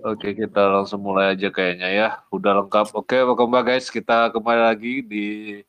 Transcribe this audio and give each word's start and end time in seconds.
Oke, 0.00 0.32
kita 0.32 0.64
langsung 0.72 1.04
mulai 1.04 1.36
aja 1.36 1.52
kayaknya 1.52 1.88
ya. 1.92 2.08
Udah 2.32 2.56
lengkap. 2.64 2.96
Oke, 2.96 3.20
welcome 3.20 3.52
back 3.52 3.68
guys. 3.68 3.92
Kita 3.92 4.32
kembali 4.32 4.60
lagi 4.72 5.04
di 5.04 5.60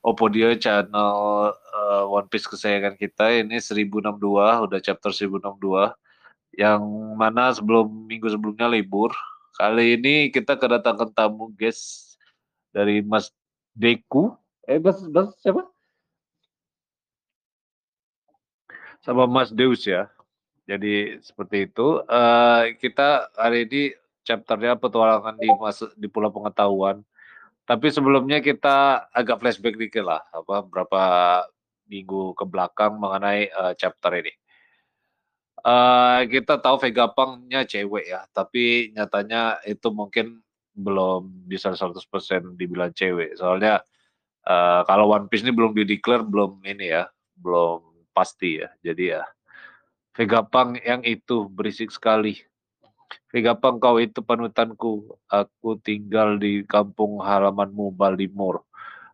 Opodio 0.00 0.56
channel 0.56 1.52
uh, 1.52 2.04
One 2.08 2.24
Piece 2.32 2.48
kesayangan 2.48 2.96
kita. 2.96 3.28
Ini 3.44 3.60
1062, 3.60 4.64
udah 4.64 4.80
chapter 4.80 5.12
1062. 5.12 5.92
Yang 6.56 6.82
mana 7.20 7.52
sebelum 7.52 8.08
minggu 8.08 8.32
sebelumnya 8.32 8.72
libur. 8.72 9.12
Kali 9.60 10.00
ini 10.00 10.32
kita 10.32 10.56
kedatangan 10.56 11.12
tamu 11.12 11.52
guys 11.52 12.16
dari 12.72 13.04
Mas 13.04 13.28
Deku. 13.76 14.32
Eh, 14.64 14.80
Mas, 14.80 14.96
Mas 15.12 15.28
siapa? 15.44 15.60
Sama 19.04 19.28
Mas 19.28 19.52
Deus 19.52 19.84
ya. 19.84 20.08
Jadi 20.64 21.20
seperti 21.20 21.68
itu. 21.68 22.00
Uh, 22.08 22.72
kita 22.80 23.28
hari 23.36 23.68
ini 23.68 23.82
chapternya 24.24 24.80
petualangan 24.80 25.36
di 25.36 25.48
mas, 25.52 25.84
di 25.94 26.08
Pulau 26.08 26.32
Pengetahuan. 26.32 27.04
Tapi 27.64 27.88
sebelumnya 27.88 28.40
kita 28.44 29.08
agak 29.12 29.40
flashback 29.40 29.76
dikit 29.76 30.04
lah, 30.04 30.20
apa 30.32 30.64
berapa 30.64 31.02
minggu 31.88 32.36
ke 32.36 32.44
belakang 32.44 32.96
mengenai 32.96 33.48
uh, 33.52 33.72
chapter 33.76 34.12
ini. 34.20 34.32
Uh, 35.64 36.28
kita 36.28 36.60
tahu 36.60 36.76
Vega 36.76 37.08
Pangnya 37.08 37.64
cewek 37.64 38.04
ya, 38.04 38.28
tapi 38.36 38.92
nyatanya 38.92 39.64
itu 39.64 39.88
mungkin 39.88 40.44
belum 40.76 41.48
bisa 41.48 41.72
100% 41.72 42.04
dibilang 42.60 42.92
cewek. 42.92 43.40
Soalnya 43.40 43.80
uh, 44.44 44.84
kalau 44.84 45.16
One 45.16 45.32
Piece 45.32 45.40
ini 45.40 45.56
belum 45.56 45.72
dideklar, 45.72 46.20
belum 46.20 46.60
ini 46.68 46.92
ya, 46.92 47.08
belum 47.40 47.80
pasti 48.12 48.60
ya. 48.60 48.68
Jadi 48.84 49.16
ya 49.16 49.24
Vega 50.14 50.46
Pang 50.46 50.78
yang 50.78 51.02
itu 51.02 51.50
berisik 51.50 51.90
sekali. 51.90 52.38
Vega 53.34 53.58
Pang 53.58 53.82
kau 53.82 53.98
itu 53.98 54.22
panutanku. 54.22 55.18
Aku 55.26 55.74
tinggal 55.82 56.38
di 56.38 56.62
kampung 56.62 57.18
halamanmu 57.18 57.90
Balimor. 57.90 58.62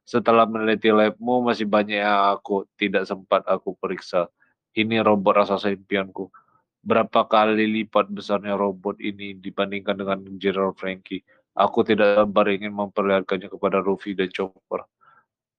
Setelah 0.05 0.45
meneliti 0.45 0.93
labmu 0.93 1.41
masih 1.41 1.65
banyak 1.65 2.05
yang 2.05 2.37
aku 2.37 2.69
tidak 2.77 3.09
sempat 3.09 3.41
aku 3.49 3.73
periksa. 3.81 4.29
Ini 4.77 5.01
robot 5.01 5.41
rasa 5.41 5.73
impianku. 5.73 6.29
Berapa 6.85 7.25
kali 7.25 7.65
lipat 7.81 8.13
besarnya 8.13 8.57
robot 8.61 9.01
ini 9.01 9.37
dibandingkan 9.37 9.97
dengan 9.97 10.19
General 10.37 10.77
Frankie. 10.77 11.25
Aku 11.57 11.81
tidak 11.81 12.21
sabar 12.21 12.49
ingin 12.53 12.77
memperlihatkannya 12.77 13.49
kepada 13.49 13.81
Ruffy 13.81 14.13
dan 14.13 14.29
Chopper. 14.29 14.85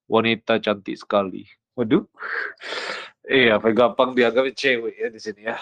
Wanita 0.06 0.62
cantik 0.62 1.02
sekali. 1.02 1.50
Waduh. 1.74 2.06
Iya, 3.22 3.62
gampang 3.62 4.18
dianggap 4.18 4.50
cewek 4.58 4.96
ya 4.98 5.08
di 5.14 5.20
sini 5.22 5.46
ya. 5.46 5.58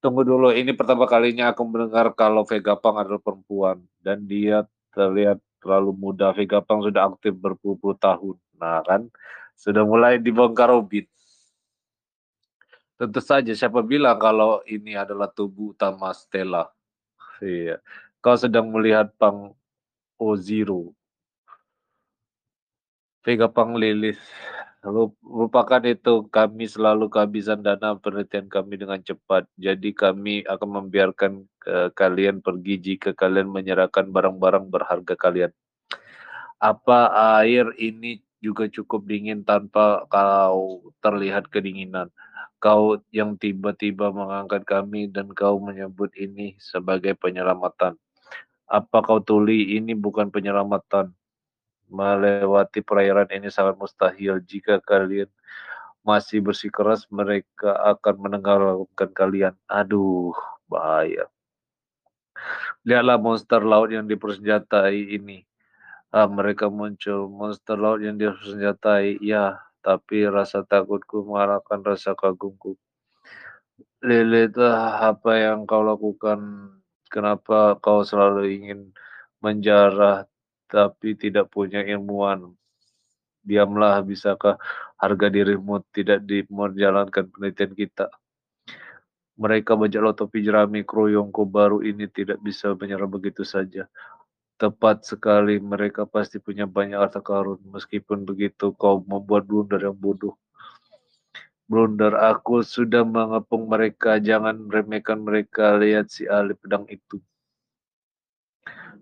Tunggu 0.00 0.24
dulu, 0.24 0.48
ini 0.48 0.72
pertama 0.72 1.04
kalinya 1.04 1.52
aku 1.52 1.60
mendengar 1.68 2.16
kalau 2.16 2.48
Vega 2.48 2.72
Pang 2.72 2.96
adalah 2.96 3.20
perempuan 3.20 3.84
dan 4.00 4.24
dia 4.24 4.64
terlihat 4.96 5.36
terlalu 5.60 5.92
muda. 5.92 6.32
Vega 6.32 6.64
Pang 6.64 6.80
sudah 6.80 7.12
aktif 7.12 7.36
berpuluh-puluh 7.36 8.00
tahun. 8.00 8.40
Nah 8.56 8.80
kan, 8.80 9.12
sudah 9.60 9.84
mulai 9.84 10.16
dibongkar 10.16 10.72
Robin. 10.72 11.04
Tentu 12.96 13.20
saja 13.20 13.52
siapa 13.52 13.84
bilang 13.84 14.16
kalau 14.16 14.64
ini 14.64 14.96
adalah 14.96 15.28
tubuh 15.28 15.76
utama 15.76 16.08
Stella. 16.16 16.72
Iya. 17.44 17.80
Kau 18.24 18.36
sedang 18.36 18.72
melihat 18.72 19.12
Pang 19.20 19.52
O0. 20.16 20.92
Vega 23.20 23.48
Pang 23.52 23.76
Lilis 23.76 24.20
Lupakan 24.80 25.84
itu, 25.84 26.24
kami 26.32 26.64
selalu 26.64 27.12
kehabisan 27.12 27.60
dana 27.60 28.00
penelitian 28.00 28.48
kami 28.48 28.80
dengan 28.80 28.96
cepat. 29.04 29.44
Jadi 29.60 29.92
kami 29.92 30.40
akan 30.48 30.68
membiarkan 30.80 31.44
uh, 31.68 31.92
kalian 31.92 32.40
pergi 32.40 32.80
jika 32.80 33.12
kalian 33.12 33.52
menyerahkan 33.52 34.08
barang-barang 34.08 34.72
berharga 34.72 35.14
kalian. 35.20 35.52
Apa 36.56 37.12
air 37.44 37.68
ini 37.76 38.24
juga 38.40 38.72
cukup 38.72 39.04
dingin 39.04 39.44
tanpa 39.44 40.08
kau 40.08 40.88
terlihat 41.04 41.52
kedinginan. 41.52 42.08
Kau 42.56 42.96
yang 43.12 43.36
tiba-tiba 43.36 44.08
mengangkat 44.12 44.64
kami 44.64 45.12
dan 45.12 45.28
kau 45.36 45.60
menyebut 45.60 46.12
ini 46.16 46.56
sebagai 46.56 47.12
penyelamatan. 47.20 48.00
Apa 48.64 49.04
kau 49.04 49.20
tuli 49.20 49.76
ini 49.76 49.92
bukan 49.92 50.32
penyelamatan, 50.32 51.12
melewati 51.90 52.80
perairan 52.80 53.28
ini 53.34 53.50
sangat 53.50 53.74
mustahil. 53.76 54.38
Jika 54.46 54.78
kalian 54.80 55.28
masih 56.06 56.40
bersikeras, 56.40 57.04
mereka 57.12 57.76
akan 57.76 58.14
menenggelamkan 58.16 59.10
kalian. 59.12 59.54
Aduh, 59.68 60.32
bahaya. 60.70 61.28
Lihatlah 62.86 63.20
monster 63.20 63.60
laut 63.60 63.92
yang 63.92 64.08
dipersenjatai 64.08 64.96
ini. 65.20 65.44
Ah, 66.10 66.26
mereka 66.26 66.72
muncul 66.72 67.28
monster 67.28 67.76
laut 67.76 68.00
yang 68.00 68.16
dipersenjatai. 68.16 69.20
Ya, 69.20 69.60
tapi 69.84 70.24
rasa 70.30 70.64
takutku 70.64 71.26
mengalahkan 71.26 71.84
rasa 71.84 72.16
kagumku. 72.16 72.78
Lilith, 74.00 74.56
apa 74.56 75.36
yang 75.36 75.68
kau 75.68 75.84
lakukan? 75.84 76.40
Kenapa 77.10 77.74
kau 77.82 78.06
selalu 78.06 78.54
ingin 78.54 78.80
menjarah 79.42 80.29
tapi 80.70 81.18
tidak 81.18 81.50
punya 81.50 81.82
ilmuwan. 81.82 82.54
Diamlah, 83.42 84.06
bisakah 84.06 84.54
harga 84.94 85.26
dirimu 85.26 85.82
tidak 85.90 86.22
menjalankan 86.46 87.26
penelitian 87.26 87.74
kita? 87.74 88.06
Mereka 89.40 89.72
bajak 89.72 90.20
topi 90.20 90.44
jerami 90.44 90.84
kroyongko 90.84 91.48
baru 91.48 91.80
ini 91.80 92.04
tidak 92.06 92.38
bisa 92.44 92.76
menyerah 92.76 93.08
begitu 93.08 93.40
saja. 93.42 93.88
Tepat 94.60 95.08
sekali, 95.08 95.56
mereka 95.56 96.04
pasti 96.04 96.36
punya 96.36 96.68
banyak 96.68 97.00
harta 97.00 97.24
karun. 97.24 97.56
Meskipun 97.72 98.28
begitu, 98.28 98.76
kau 98.76 99.00
membuat 99.00 99.48
blunder 99.48 99.80
yang 99.80 99.96
bodoh. 99.96 100.36
Blunder 101.64 102.12
aku 102.20 102.60
sudah 102.60 103.00
mengepung 103.00 103.64
mereka, 103.72 104.20
jangan 104.20 104.68
remehkan 104.68 105.24
mereka. 105.24 105.80
Lihat 105.80 106.12
si 106.12 106.28
ahli 106.28 106.52
pedang 106.52 106.84
itu. 106.92 107.16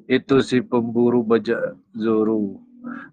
Itu 0.09 0.41
si 0.41 0.65
pemburu 0.65 1.21
bajak 1.21 1.77
Zoro. 1.93 2.65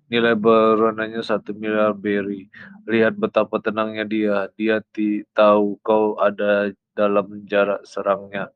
Nilai 0.07 0.31
beronanya 0.37 1.19
satu 1.19 1.51
miliar 1.51 1.91
berry. 1.91 2.47
Lihat 2.87 3.19
betapa 3.19 3.59
tenangnya 3.59 4.07
dia. 4.07 4.47
Dia 4.55 4.79
tahu 5.35 5.75
kau 5.83 6.15
ada 6.15 6.71
dalam 6.95 7.43
jarak 7.43 7.83
serangnya. 7.83 8.47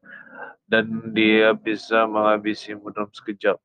Dan 0.64 1.12
dia 1.12 1.52
bisa 1.52 2.08
menghabisimu 2.08 2.94
dalam 2.96 3.12
sekejap. 3.12 3.60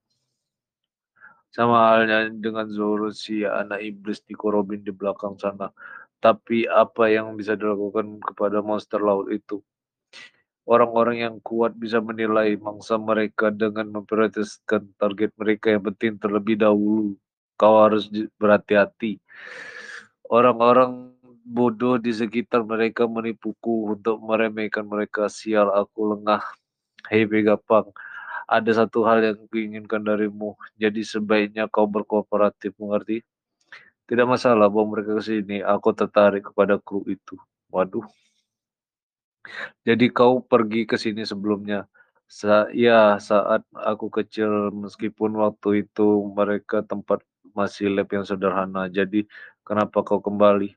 Sama 1.55 1.95
halnya 1.95 2.27
dengan 2.35 2.67
Zoro 2.67 3.15
si 3.15 3.47
anak 3.47 3.79
iblis 3.79 4.27
di 4.27 4.35
Korobin 4.35 4.83
di 4.83 4.91
belakang 4.91 5.39
sana. 5.39 5.71
Tapi 6.19 6.67
apa 6.67 7.06
yang 7.12 7.39
bisa 7.39 7.55
dilakukan 7.55 8.19
kepada 8.19 8.59
monster 8.59 8.99
laut 8.99 9.31
itu? 9.31 9.62
Orang-orang 10.64 11.20
yang 11.20 11.36
kuat 11.44 11.76
bisa 11.76 12.00
menilai 12.00 12.56
mangsa 12.56 12.97
mereka 12.97 13.52
dengan 13.52 14.00
memprioritaskan 14.00 14.97
target 14.97 15.36
mereka 15.36 15.76
yang 15.76 15.84
penting 15.92 16.16
terlebih 16.16 16.56
dahulu. 16.56 17.20
Kau 17.60 17.84
harus 17.84 18.08
berhati-hati. 18.41 19.20
Orang-orang 20.25 21.12
bodoh 21.44 22.00
di 22.00 22.16
sekitar 22.16 22.64
mereka 22.64 23.04
menipuku 23.04 23.92
untuk 23.92 24.16
meremehkan 24.25 24.88
mereka. 24.88 25.28
Sial, 25.28 25.69
aku 25.69 26.16
lengah. 26.16 26.41
Hei 27.12 27.28
Begapang, 27.28 27.92
ada 28.48 28.70
satu 28.72 29.04
hal 29.04 29.20
yang 29.20 29.44
kuinginkan 29.52 30.00
darimu. 30.00 30.56
Jadi 30.81 31.04
sebaiknya 31.04 31.69
kau 31.69 31.84
berkooperatif, 31.84 32.72
mengerti? 32.81 33.20
Tidak 34.08 34.25
masalah 34.25 34.72
bawa 34.72 34.96
mereka 34.96 35.20
ke 35.20 35.25
sini. 35.25 35.60
Aku 35.60 35.92
tertarik 35.92 36.48
kepada 36.48 36.81
kru 36.81 37.04
itu. 37.04 37.36
Waduh. 37.69 38.24
Jadi 39.84 40.09
kau 40.10 40.41
pergi 40.41 40.88
ke 40.88 40.97
sini 40.97 41.22
sebelumnya? 41.28 41.84
Sa 42.25 42.66
ya, 42.72 43.21
saat 43.21 43.62
aku 43.76 44.08
kecil 44.08 44.73
meskipun 44.73 45.37
waktu 45.37 45.85
itu 45.85 46.25
mereka 46.32 46.81
tempat 46.82 47.20
masih 47.52 47.93
lab 47.93 48.08
yang 48.11 48.25
sederhana. 48.26 48.88
Jadi 48.88 49.29
kenapa 49.62 50.00
kau 50.02 50.19
kembali? 50.19 50.73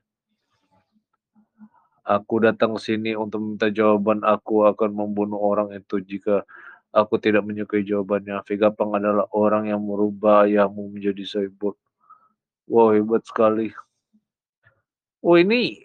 Aku 2.08 2.40
datang 2.40 2.72
ke 2.76 2.80
sini 2.80 3.12
untuk 3.12 3.40
minta 3.44 3.68
jawaban. 3.68 4.24
Aku 4.24 4.64
akan 4.64 4.90
membunuh 4.96 5.36
orang 5.40 5.76
itu 5.76 6.00
jika 6.00 6.44
aku 6.92 7.20
tidak 7.20 7.44
menyukai 7.44 7.84
jawabannya. 7.84 8.40
Vega 8.48 8.72
Pang 8.72 8.96
adalah 8.96 9.28
orang 9.36 9.68
yang 9.68 9.84
merubah 9.84 10.48
ayahmu 10.48 10.88
menjadi 10.88 11.24
cyborg. 11.24 11.76
Wow, 12.68 12.96
hebat 12.96 13.24
sekali. 13.24 13.72
Oh, 15.20 15.36
ini 15.36 15.84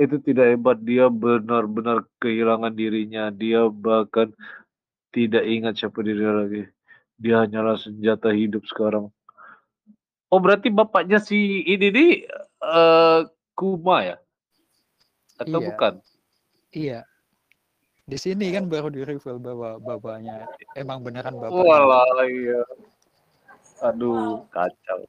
itu 0.00 0.16
tidak 0.24 0.56
hebat 0.56 0.80
dia 0.80 1.12
benar-benar 1.12 2.08
kehilangan 2.16 2.72
dirinya 2.72 3.28
dia 3.28 3.68
bahkan 3.68 4.32
tidak 5.12 5.44
ingat 5.44 5.76
siapa 5.76 6.00
dirinya 6.00 6.40
lagi 6.40 6.64
dia 7.20 7.44
hanyalah 7.44 7.76
senjata 7.76 8.32
hidup 8.32 8.64
sekarang 8.64 9.12
oh 10.32 10.40
berarti 10.40 10.72
bapaknya 10.72 11.20
si 11.20 11.60
ini 11.68 11.92
nih 11.92 12.10
uh, 12.64 13.28
Kuma 13.52 14.00
ya 14.00 14.16
atau 15.36 15.60
iya. 15.60 15.66
bukan 15.68 15.92
iya 16.72 17.00
Di 18.10 18.18
sini 18.18 18.50
kan 18.50 18.66
baru 18.66 18.90
di 18.90 19.06
reveal 19.06 19.38
bahwa 19.38 19.78
bapaknya 19.78 20.42
emang 20.74 20.98
beneran 21.06 21.30
bapaknya. 21.30 21.62
Walah 21.62 22.26
iya. 22.26 22.58
Aduh, 23.86 24.42
kacau. 24.50 25.06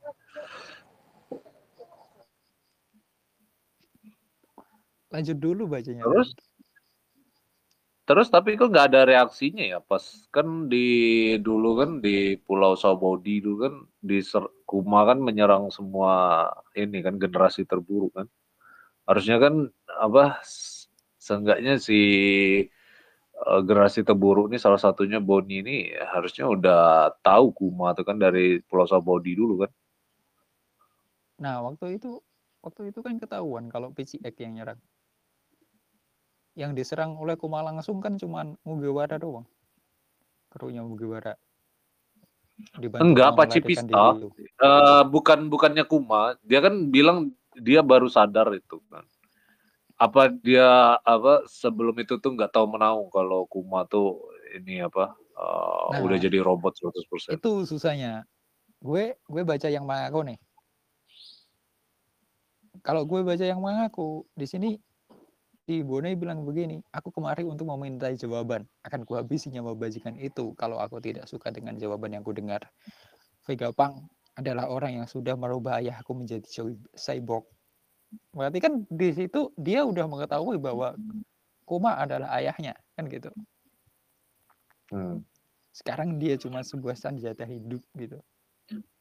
Lanjut 5.14 5.38
dulu 5.44 5.64
bacanya. 5.72 6.08
Terus? 6.10 6.36
Terus 8.08 8.28
tapi 8.34 8.50
kok 8.60 8.70
nggak 8.74 8.88
ada 8.92 9.02
reaksinya 9.12 9.64
ya 9.74 9.80
pas 9.90 10.04
kan 10.36 10.48
di 10.72 10.78
dulu 11.46 11.68
kan 11.80 11.90
di 12.06 12.36
Pulau 12.46 12.74
Sabaudi 12.84 13.40
dulu 13.46 13.58
kan 13.66 13.74
di 14.10 14.16
Ser- 14.30 14.52
Kuma 14.70 15.00
kan 15.10 15.18
menyerang 15.28 15.64
semua 15.78 16.12
ini 16.76 16.98
kan 17.06 17.16
generasi 17.24 17.62
terburuk 17.70 18.12
kan. 18.18 18.28
Harusnya 19.08 19.38
kan 19.46 19.56
apa 20.06 20.22
seenggaknya 21.26 21.74
si 21.88 21.96
eh, 23.50 23.62
generasi 23.68 24.00
terburuk 24.08 24.46
ini 24.52 24.58
salah 24.62 24.80
satunya 24.86 25.20
Boni 25.28 25.56
ini 25.64 25.76
harusnya 26.14 26.46
udah 26.56 26.80
tahu 27.26 27.46
Kuma 27.58 27.88
tuh 27.98 28.06
kan 28.10 28.18
dari 28.24 28.60
Pulau 28.68 28.88
Sabaudi 28.90 29.32
dulu 29.40 29.54
kan. 29.66 29.72
Nah, 31.44 31.56
waktu 31.68 31.86
itu 32.00 32.10
waktu 32.66 32.82
itu 32.94 33.00
kan 33.08 33.16
ketahuan 33.24 33.66
kalau 33.74 33.90
PCX 33.96 34.36
yang 34.44 34.54
nyerang. 34.58 34.80
Yang 36.62 36.72
diserang 36.78 37.18
oleh 37.18 37.34
Kuma 37.34 37.66
langsung 37.66 37.98
kan 37.98 38.22
cuman 38.22 38.54
Mugiwara 38.62 39.18
doang. 39.18 39.50
Krunya 40.54 40.86
Mugiwara. 40.86 41.34
Dibantu 42.78 43.02
Enggak, 43.02 43.34
Pacipista. 43.34 43.82
diri 43.90 44.30
itu. 44.30 44.30
Eh, 44.62 45.04
bukan 45.10 45.50
bukannya 45.50 45.82
Kuma, 45.90 46.38
dia 46.46 46.62
kan 46.62 46.94
bilang 46.94 47.34
dia 47.58 47.82
baru 47.82 48.06
sadar 48.06 48.54
itu 48.54 48.78
kan. 48.94 49.02
Apa 49.98 50.30
dia 50.30 50.98
apa 51.02 51.46
sebelum 51.50 51.98
itu 51.98 52.22
tuh 52.22 52.38
nggak 52.38 52.54
tahu 52.54 52.70
menau 52.70 53.10
kalau 53.10 53.50
Kuma 53.50 53.90
tuh 53.90 54.22
ini 54.54 54.86
apa 54.86 55.18
eh, 55.18 55.86
Nah. 55.98 56.00
udah 56.06 56.18
jadi 56.22 56.38
robot 56.46 56.78
100%. 56.78 57.42
Itu 57.42 57.66
susahnya. 57.66 58.30
Gue 58.78 59.18
gue 59.26 59.42
baca 59.42 59.66
yang 59.66 59.90
mangaku 59.90 60.30
nih. 60.30 60.38
Kalau 62.86 63.06
gue 63.10 63.22
baca 63.26 63.42
yang 63.42 63.62
mangaku 63.62 64.26
di 64.38 64.46
sini 64.46 64.70
si 65.66 65.86
Bone 65.86 66.18
bilang 66.18 66.42
begini, 66.44 66.82
aku 66.92 67.14
kemari 67.14 67.46
untuk 67.46 67.70
memintai 67.70 68.18
jawaban. 68.18 68.66
Akan 68.82 69.06
kuhabisi 69.06 69.54
nyawa 69.54 69.78
bajingan 69.78 70.18
itu 70.18 70.52
kalau 70.58 70.82
aku 70.82 70.98
tidak 71.00 71.30
suka 71.30 71.54
dengan 71.54 71.78
jawaban 71.78 72.18
yang 72.18 72.24
ku 72.26 72.34
dengar. 72.34 72.66
Vega 73.46 73.70
Pang 73.74 74.10
adalah 74.38 74.70
orang 74.70 75.02
yang 75.02 75.08
sudah 75.10 75.38
merubah 75.38 75.82
ayahku 75.82 76.14
menjadi 76.18 76.46
cy- 76.46 76.88
cyborg. 76.98 77.46
Berarti 78.36 78.60
kan 78.60 78.74
di 78.90 79.10
situ 79.16 79.52
dia 79.56 79.86
udah 79.88 80.06
mengetahui 80.08 80.58
bahwa 80.60 80.96
Kuma 81.62 81.96
adalah 81.96 82.36
ayahnya, 82.36 82.76
kan 83.00 83.08
gitu. 83.08 83.32
Hmm. 84.92 85.24
Sekarang 85.72 86.20
dia 86.20 86.36
cuma 86.36 86.60
sebuah 86.68 87.00
senjata 87.00 87.48
hidup 87.48 87.80
gitu. 87.96 88.20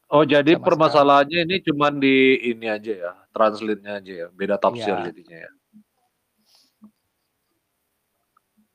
Oh, 0.07 0.23
jadi 0.23 0.55
Sama 0.55 0.71
permasalahannya 0.71 1.47
ini 1.47 1.57
cuman 1.67 1.99
di 1.99 2.39
ini 2.47 2.67
aja 2.71 2.93
ya, 2.95 3.11
translate-nya 3.35 3.99
aja 3.99 4.13
ya, 4.23 4.27
beda 4.31 4.55
tafsir 4.55 4.95
Iya. 4.95 5.11
jadinya 5.11 5.37
ya. 5.47 5.51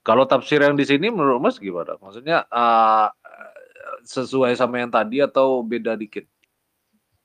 Kalau 0.06 0.25
tafsir 0.31 0.62
yang 0.62 0.79
di 0.79 0.87
sini 0.87 1.11
menurut 1.11 1.43
Mas 1.43 1.58
gimana? 1.58 1.99
Maksudnya 1.99 2.47
eh, 2.47 3.08
sesuai 4.06 4.55
sama 4.55 4.79
yang 4.82 4.91
tadi 4.94 5.19
atau 5.19 5.61
beda 5.67 5.99
dikit? 5.99 6.25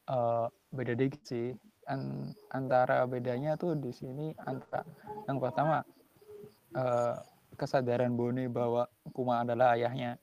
eh 0.09 0.45
beda 0.77 0.93
dikit 0.97 1.21
sih 1.25 1.47
An- 1.89 2.33
antara 2.53 3.03
bedanya 3.09 3.57
tuh 3.57 3.73
di 3.77 3.91
sini 3.91 4.33
antara 4.49 4.85
yang 5.27 5.37
pertama 5.41 5.81
eh, 6.75 7.15
kesadaran 7.59 8.13
Boni 8.19 8.45
bahwa 8.49 8.87
Kuma 9.15 9.43
adalah 9.43 9.75
ayahnya 9.77 10.17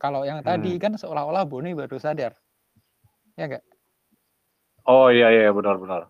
kalau 0.00 0.24
yang 0.24 0.40
tadi 0.40 0.76
kan 0.80 0.96
seolah-olah 0.96 1.44
Boni 1.44 1.76
baru 1.76 1.96
sadar 2.00 2.32
ya 3.38 3.44
enggak 3.48 3.64
Oh 4.92 5.06
iya 5.16 5.26
iya 5.34 5.48
benar-benar. 5.56 6.02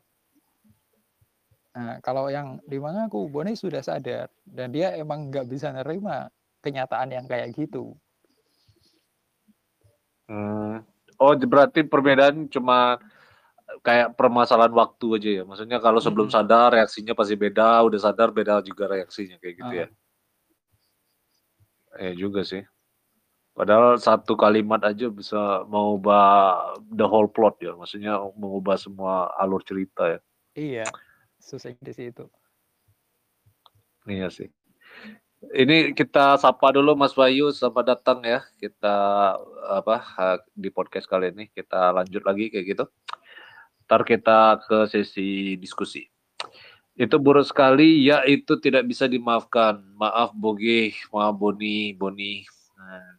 Nah 1.80 1.96
kalau 2.04 2.28
yang 2.28 2.60
di 2.68 2.76
aku 2.76 3.32
Boni 3.32 3.56
sudah 3.56 3.80
sadar 3.80 4.28
dan 4.44 4.68
dia 4.68 4.92
emang 5.00 5.32
nggak 5.32 5.48
bisa 5.48 5.72
nerima 5.72 6.28
kenyataan 6.60 7.08
yang 7.08 7.24
kayak 7.24 7.56
gitu 7.56 7.96
Hmm. 10.30 10.86
Oh, 11.18 11.34
berarti 11.34 11.82
perbedaan 11.82 12.46
cuma 12.46 13.02
kayak 13.82 14.14
permasalahan 14.14 14.70
waktu 14.70 15.06
aja 15.18 15.30
ya. 15.42 15.44
Maksudnya 15.44 15.82
kalau 15.82 15.98
sebelum 15.98 16.30
Mm-mm. 16.30 16.36
sadar 16.38 16.70
reaksinya 16.70 17.18
pasti 17.18 17.34
beda, 17.34 17.82
udah 17.82 17.98
sadar 17.98 18.30
beda 18.30 18.62
juga 18.62 18.86
reaksinya 18.86 19.42
kayak 19.42 19.54
gitu 19.58 19.72
ya. 19.74 19.86
Eh 21.98 22.14
juga 22.14 22.46
sih. 22.46 22.62
Padahal 23.52 23.98
satu 23.98 24.38
kalimat 24.38 24.80
aja 24.86 25.10
bisa 25.10 25.66
mengubah 25.66 26.78
the 26.94 27.04
whole 27.04 27.26
plot 27.26 27.58
ya. 27.58 27.74
Maksudnya 27.74 28.22
mengubah 28.38 28.78
semua 28.78 29.34
alur 29.34 29.66
cerita 29.66 30.06
ya. 30.06 30.20
iya 30.54 30.86
susah 31.40 31.72
di 31.80 31.92
situ 31.96 32.28
Iya 34.08 34.32
sih. 34.32 34.48
Ini 35.40 35.96
kita 35.96 36.36
sapa 36.36 36.72
dulu 36.72 36.92
Mas 36.96 37.16
Bayu, 37.16 37.48
selamat 37.52 37.96
datang 37.96 38.20
ya. 38.24 38.44
Kita 38.60 38.96
apa 39.72 39.96
di 40.52 40.68
podcast 40.68 41.08
kali 41.08 41.32
ini 41.32 41.48
kita 41.52 41.96
lanjut 41.96 42.24
lagi 42.24 42.52
kayak 42.52 42.66
gitu. 42.76 42.84
Ntar 43.88 44.04
kita 44.04 44.60
ke 44.64 44.88
sesi 44.88 45.56
diskusi. 45.56 46.04
Itu 46.98 47.16
buruk 47.16 47.48
sekali, 47.48 48.04
ya 48.04 48.20
itu 48.28 48.60
tidak 48.60 48.84
bisa 48.84 49.08
dimaafkan. 49.08 49.80
Maaf 49.96 50.36
Boge, 50.36 50.92
maaf 51.08 51.32
Boni, 51.38 51.96
Boni. 51.96 52.44
Nah, 52.76 53.16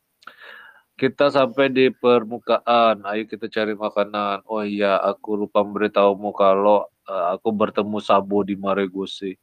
kita 0.93 1.33
sampai 1.33 1.73
di 1.73 1.89
permukaan, 1.89 3.01
ayo 3.09 3.25
kita 3.25 3.49
cari 3.49 3.73
makanan. 3.73 4.45
Oh 4.45 4.61
iya, 4.61 5.01
aku 5.01 5.33
lupa 5.33 5.65
memberitahumu 5.65 6.29
kalau 6.37 6.85
eh, 7.07 7.25
aku 7.33 7.49
bertemu 7.49 7.97
Sabo 8.03 8.43
di 8.45 8.53
Maregose 8.59 9.37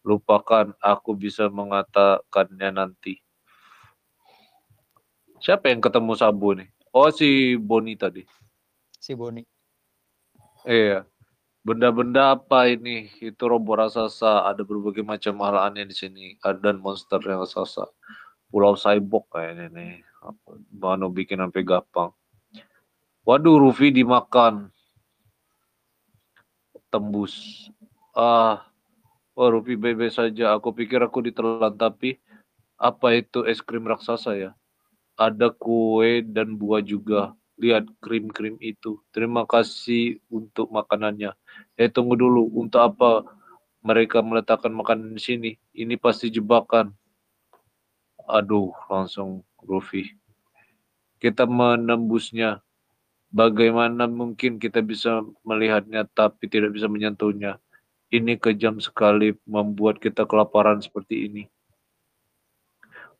lupakan 0.00 0.72
aku 0.80 1.12
bisa 1.12 1.52
mengatakannya 1.52 2.72
nanti. 2.72 3.20
Siapa 5.40 5.72
yang 5.72 5.80
ketemu 5.80 6.12
Sabu 6.16 6.56
nih? 6.56 6.68
Oh 6.92 7.08
si 7.08 7.56
Boni 7.56 7.96
tadi. 7.96 8.24
si 9.00 9.16
Boni 9.16 9.40
Iya. 10.68 11.08
Benda-benda 11.64 12.36
apa 12.36 12.68
ini? 12.68 13.08
Itu 13.20 13.48
robot 13.48 13.88
raksasa. 13.88 14.44
Ada 14.44 14.60
berbagai 14.64 15.00
macam 15.00 15.40
hal 15.44 15.72
aneh 15.72 15.88
di 15.88 15.96
sini. 15.96 16.36
Ada 16.44 16.76
monster 16.76 17.20
yang 17.24 17.40
raksasa. 17.44 17.88
Pulau 18.52 18.76
Cyborg 18.76 19.24
kayaknya 19.32 19.72
nih. 19.72 20.04
Mano 20.76 21.08
bikin 21.08 21.40
sampai 21.40 21.64
gampang. 21.64 22.12
Waduh, 23.24 23.56
Rufi 23.56 23.88
dimakan. 23.88 24.68
Tembus. 26.90 27.66
Ah, 28.10 28.66
oh 29.38 29.48
Rufi 29.48 29.78
bebe 29.78 30.10
saja. 30.10 30.58
Aku 30.58 30.74
pikir 30.74 30.98
aku 30.98 31.22
ditelan 31.22 31.78
tapi 31.78 32.18
apa 32.74 33.14
itu 33.14 33.46
es 33.46 33.62
krim 33.62 33.86
raksasa 33.86 34.34
ya? 34.34 34.50
Ada 35.14 35.54
kue 35.54 36.26
dan 36.26 36.58
buah 36.58 36.82
juga. 36.82 37.38
Lihat 37.60 37.86
krim-krim 38.02 38.56
itu. 38.58 38.98
Terima 39.14 39.46
kasih 39.46 40.18
untuk 40.32 40.72
makanannya. 40.72 41.36
Eh 41.78 41.92
tunggu 41.92 42.16
dulu, 42.16 42.48
untuk 42.56 42.80
apa 42.80 43.28
mereka 43.84 44.24
meletakkan 44.24 44.72
makanan 44.72 45.12
di 45.12 45.22
sini? 45.22 45.50
Ini 45.76 46.00
pasti 46.00 46.32
jebakan. 46.32 46.90
Aduh, 48.24 48.72
langsung 48.88 49.44
Rufi. 49.60 50.08
Kita 51.20 51.44
menembusnya. 51.44 52.64
Bagaimana 53.30 54.10
mungkin 54.10 54.58
kita 54.58 54.82
bisa 54.82 55.22
melihatnya 55.46 56.02
tapi 56.02 56.50
tidak 56.50 56.74
bisa 56.74 56.90
menyentuhnya? 56.90 57.62
Ini 58.10 58.34
kejam 58.42 58.82
sekali 58.82 59.38
membuat 59.46 60.02
kita 60.02 60.26
kelaparan 60.26 60.82
seperti 60.82 61.30
ini. 61.30 61.42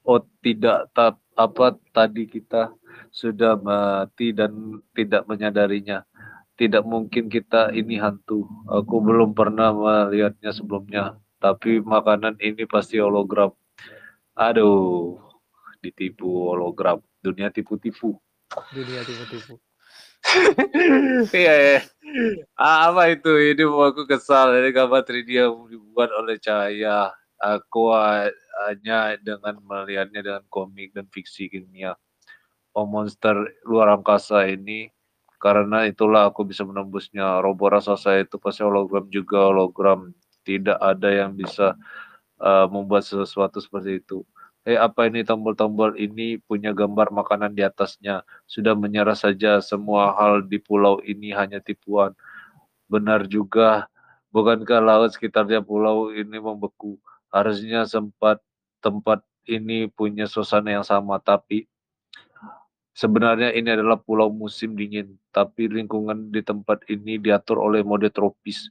Oh 0.02 0.18
tidak, 0.42 0.90
tap, 0.98 1.22
apa 1.38 1.78
tadi 1.94 2.26
kita 2.26 2.74
sudah 3.14 3.54
mati 3.54 4.34
dan 4.34 4.82
tidak 4.98 5.30
menyadarinya. 5.30 6.02
Tidak 6.58 6.82
mungkin 6.82 7.30
kita 7.30 7.70
ini 7.70 7.94
hantu. 8.02 8.50
Aku 8.66 8.98
belum 8.98 9.30
pernah 9.30 9.70
melihatnya 9.70 10.50
sebelumnya. 10.50 11.22
Tapi 11.38 11.78
makanan 11.86 12.34
ini 12.42 12.66
pasti 12.66 12.98
hologram. 12.98 13.54
Aduh, 14.34 15.22
ditipu 15.78 16.50
hologram. 16.50 16.98
Dunia 17.22 17.54
tipu-tipu. 17.54 18.18
dunia 18.74 19.06
tipu-tipu 19.06 19.62
Iya. 21.36 21.82
Ah, 22.58 22.90
apa 22.90 23.12
itu? 23.14 23.30
Ini 23.30 23.64
aku 23.66 24.04
kesal. 24.08 24.56
Ini 24.58 24.70
gambar 24.74 25.02
3D 25.06 25.30
yang 25.40 25.66
dibuat 25.70 26.10
oleh 26.14 26.36
Cahaya. 26.42 27.14
Aku 27.40 27.94
ha- 27.94 28.28
hanya 28.68 29.16
dengan 29.22 29.56
melihatnya 29.64 30.20
dengan 30.20 30.44
komik 30.52 30.92
dan 30.92 31.08
fiksi 31.08 31.48
kimia. 31.48 31.96
Oh, 32.76 32.84
monster 32.86 33.34
luar 33.66 33.96
angkasa 33.96 34.46
ini. 34.50 34.92
Karena 35.40 35.88
itulah 35.88 36.28
aku 36.28 36.44
bisa 36.44 36.62
menembusnya. 36.68 37.40
Robot 37.40 37.80
raksasa 37.80 38.20
itu 38.20 38.36
pasti 38.36 38.60
hologram 38.60 39.08
juga 39.08 39.48
hologram. 39.48 40.12
Tidak 40.44 40.76
ada 40.76 41.08
yang 41.08 41.32
bisa 41.32 41.76
uh, 42.40 42.66
membuat 42.68 43.06
sesuatu 43.08 43.60
seperti 43.62 44.02
itu. 44.04 44.24
Eh 44.68 44.76
apa 44.76 45.08
ini 45.08 45.24
tombol-tombol 45.24 45.96
ini 45.96 46.36
punya 46.36 46.76
gambar 46.76 47.08
makanan 47.16 47.56
di 47.56 47.64
atasnya. 47.64 48.28
Sudah 48.44 48.76
menyerah 48.76 49.16
saja 49.16 49.56
semua 49.64 50.12
hal 50.12 50.44
di 50.44 50.60
pulau 50.60 51.00
ini 51.00 51.32
hanya 51.32 51.64
tipuan. 51.64 52.12
Benar 52.84 53.24
juga, 53.24 53.88
bukankah 54.28 54.80
laut 54.84 55.16
sekitarnya 55.16 55.64
pulau 55.64 56.12
ini 56.12 56.36
membeku? 56.36 57.00
Harusnya 57.32 57.88
sempat 57.88 58.44
tempat 58.84 59.24
ini 59.48 59.88
punya 59.88 60.28
suasana 60.28 60.76
yang 60.76 60.84
sama, 60.84 61.16
tapi 61.16 61.64
sebenarnya 62.92 63.56
ini 63.56 63.72
adalah 63.72 63.96
pulau 63.96 64.28
musim 64.28 64.76
dingin, 64.76 65.16
tapi 65.32 65.72
lingkungan 65.72 66.28
di 66.28 66.44
tempat 66.44 66.84
ini 66.92 67.16
diatur 67.16 67.56
oleh 67.64 67.80
mode 67.80 68.12
tropis. 68.12 68.68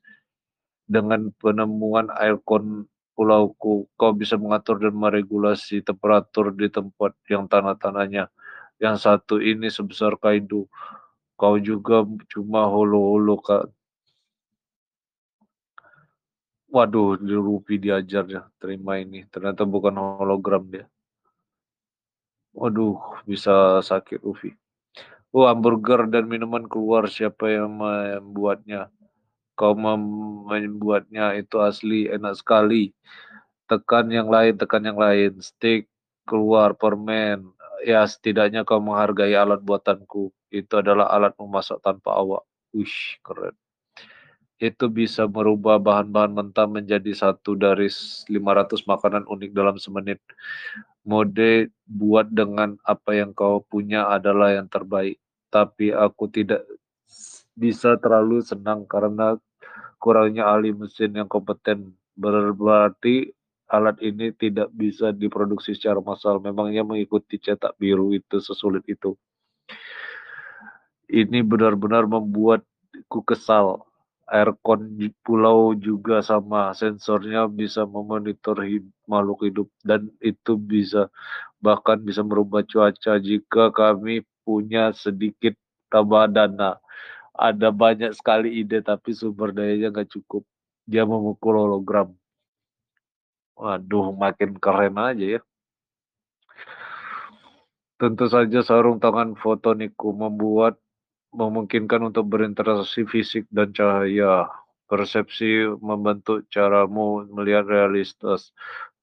Dengan 0.85 1.33
penemuan 1.37 2.13
aircon 2.13 2.85
pulauku, 3.19 3.83
kau 3.99 4.15
bisa 4.15 4.39
mengatur 4.39 4.79
dan 4.79 4.95
meregulasi 4.95 5.83
temperatur 5.83 6.55
di 6.55 6.71
tempat 6.71 7.11
yang 7.27 7.51
tanah-tanahnya. 7.51 8.31
Yang 8.79 8.95
satu 9.03 9.43
ini 9.43 9.67
sebesar 9.67 10.15
kaidu. 10.15 10.71
Kau 11.35 11.59
juga 11.59 12.07
cuma 12.31 12.63
holo-holo, 12.71 13.35
Kak. 13.43 13.67
Waduh, 16.71 17.19
di 17.19 17.35
Rupi 17.35 17.75
diajarnya. 17.75 18.55
Terima 18.55 18.95
ini. 18.95 19.27
Ternyata 19.27 19.67
bukan 19.67 19.99
hologram 19.99 20.63
dia. 20.71 20.87
Waduh, 22.55 23.19
bisa 23.27 23.83
sakit 23.83 24.23
Rufi. 24.23 24.55
Oh, 25.35 25.43
hamburger 25.43 26.07
dan 26.07 26.23
minuman 26.23 26.63
keluar. 26.71 27.11
Siapa 27.11 27.51
yang 27.51 27.83
membuatnya? 27.83 28.87
Kau 29.59 29.75
membuatnya 29.75 31.35
itu 31.35 31.59
asli 31.59 32.07
enak 32.07 32.39
sekali. 32.39 32.95
Tekan 33.67 34.07
yang 34.07 34.31
lain, 34.31 34.55
tekan 34.55 34.87
yang 34.87 34.95
lain. 34.95 35.35
Stick 35.43 35.91
keluar 36.23 36.79
permen. 36.79 37.51
Ya 37.83 38.07
setidaknya 38.07 38.63
kau 38.63 38.79
menghargai 38.79 39.35
alat 39.35 39.59
buatanku. 39.59 40.31
Itu 40.47 40.79
adalah 40.79 41.11
alat 41.11 41.35
memasak 41.35 41.83
tanpa 41.83 42.15
awak. 42.15 42.47
Wih, 42.71 43.19
keren. 43.19 43.53
Itu 44.59 44.87
bisa 44.91 45.27
merubah 45.27 45.79
bahan-bahan 45.79 46.35
mentah 46.35 46.67
menjadi 46.67 47.11
satu 47.15 47.55
dari 47.55 47.91
500 48.27 48.87
makanan 48.87 49.23
unik 49.27 49.51
dalam 49.51 49.75
semenit. 49.75 50.19
Mode 51.03 51.71
buat 51.87 52.27
dengan 52.31 52.79
apa 52.83 53.11
yang 53.15 53.35
kau 53.35 53.63
punya 53.63 54.07
adalah 54.07 54.55
yang 54.55 54.67
terbaik. 54.71 55.19
Tapi 55.51 55.95
aku 55.95 56.27
tidak 56.31 56.63
bisa 57.59 57.99
terlalu 57.99 58.39
senang 58.39 58.87
karena 58.87 59.35
kurangnya 59.99 60.47
ahli 60.47 60.71
mesin 60.71 61.11
yang 61.11 61.27
kompeten 61.27 61.91
berarti 62.15 63.35
alat 63.69 64.01
ini 64.01 64.33
tidak 64.33 64.73
bisa 64.73 65.13
diproduksi 65.13 65.77
secara 65.77 66.01
massal. 66.01 66.41
Memangnya 66.41 66.81
mengikuti 66.81 67.37
cetak 67.37 67.77
biru 67.77 68.11
itu 68.11 68.41
sesulit 68.41 68.83
itu. 68.89 69.13
Ini 71.09 71.41
benar-benar 71.45 72.09
membuatku 72.09 73.21
kesal. 73.23 73.85
Aircon 74.29 74.93
pulau 75.25 75.73
juga 75.73 76.21
sama, 76.21 76.69
sensornya 76.77 77.49
bisa 77.49 77.81
memonitor 77.81 78.61
makhluk 79.09 79.41
hidup 79.41 79.67
dan 79.81 80.05
itu 80.21 80.53
bisa 80.53 81.09
bahkan 81.57 81.97
bisa 81.97 82.21
merubah 82.21 82.61
cuaca 82.61 83.17
jika 83.17 83.73
kami 83.73 84.21
punya 84.45 84.93
sedikit 84.93 85.57
tambahan 85.89 86.29
dana 86.29 86.77
ada 87.39 87.71
banyak 87.71 88.11
sekali 88.11 88.59
ide 88.59 88.83
tapi 88.83 89.15
sumber 89.15 89.55
dayanya 89.55 89.95
nggak 89.95 90.11
cukup. 90.11 90.43
Dia 90.83 91.07
memukul 91.07 91.55
hologram. 91.55 92.11
Waduh, 93.55 94.11
makin 94.11 94.59
keren 94.59 94.99
aja 94.99 95.39
ya. 95.39 95.41
Tentu 97.99 98.27
saja 98.31 98.63
sarung 98.63 98.99
tangan 98.99 99.35
fotoniku 99.35 100.15
membuat 100.15 100.79
memungkinkan 101.35 102.11
untuk 102.11 102.27
berinteraksi 102.27 103.03
fisik 103.07 103.47
dan 103.51 103.71
cahaya. 103.71 104.47
Persepsi 104.89 105.69
membentuk 105.85 106.49
caramu 106.49 107.21
melihat 107.29 107.69
realitas, 107.69 108.49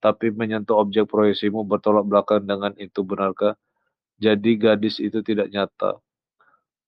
tapi 0.03 0.35
menyentuh 0.35 0.75
objek 0.75 1.07
proyeksimu 1.07 1.63
bertolak 1.63 2.03
belakang 2.03 2.43
dengan 2.43 2.75
itu, 2.75 3.07
benarkah? 3.07 3.55
Jadi 4.19 4.59
gadis 4.59 4.99
itu 4.99 5.23
tidak 5.23 5.47
nyata. 5.55 6.03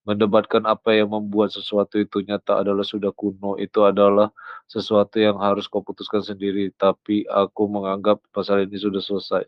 Mendebatkan 0.08 0.64
apa 0.64 0.96
yang 0.96 1.12
membuat 1.12 1.52
sesuatu 1.52 2.00
itu 2.00 2.24
nyata 2.24 2.64
adalah 2.64 2.80
sudah 2.80 3.12
kuno. 3.12 3.60
Itu 3.60 3.84
adalah 3.84 4.32
sesuatu 4.64 5.20
yang 5.20 5.36
harus 5.36 5.68
kau 5.68 5.84
putuskan 5.84 6.24
sendiri. 6.24 6.72
Tapi 6.72 7.28
aku 7.28 7.68
menganggap 7.68 8.24
pasal 8.32 8.64
ini 8.64 8.80
sudah 8.80 9.04
selesai. 9.04 9.44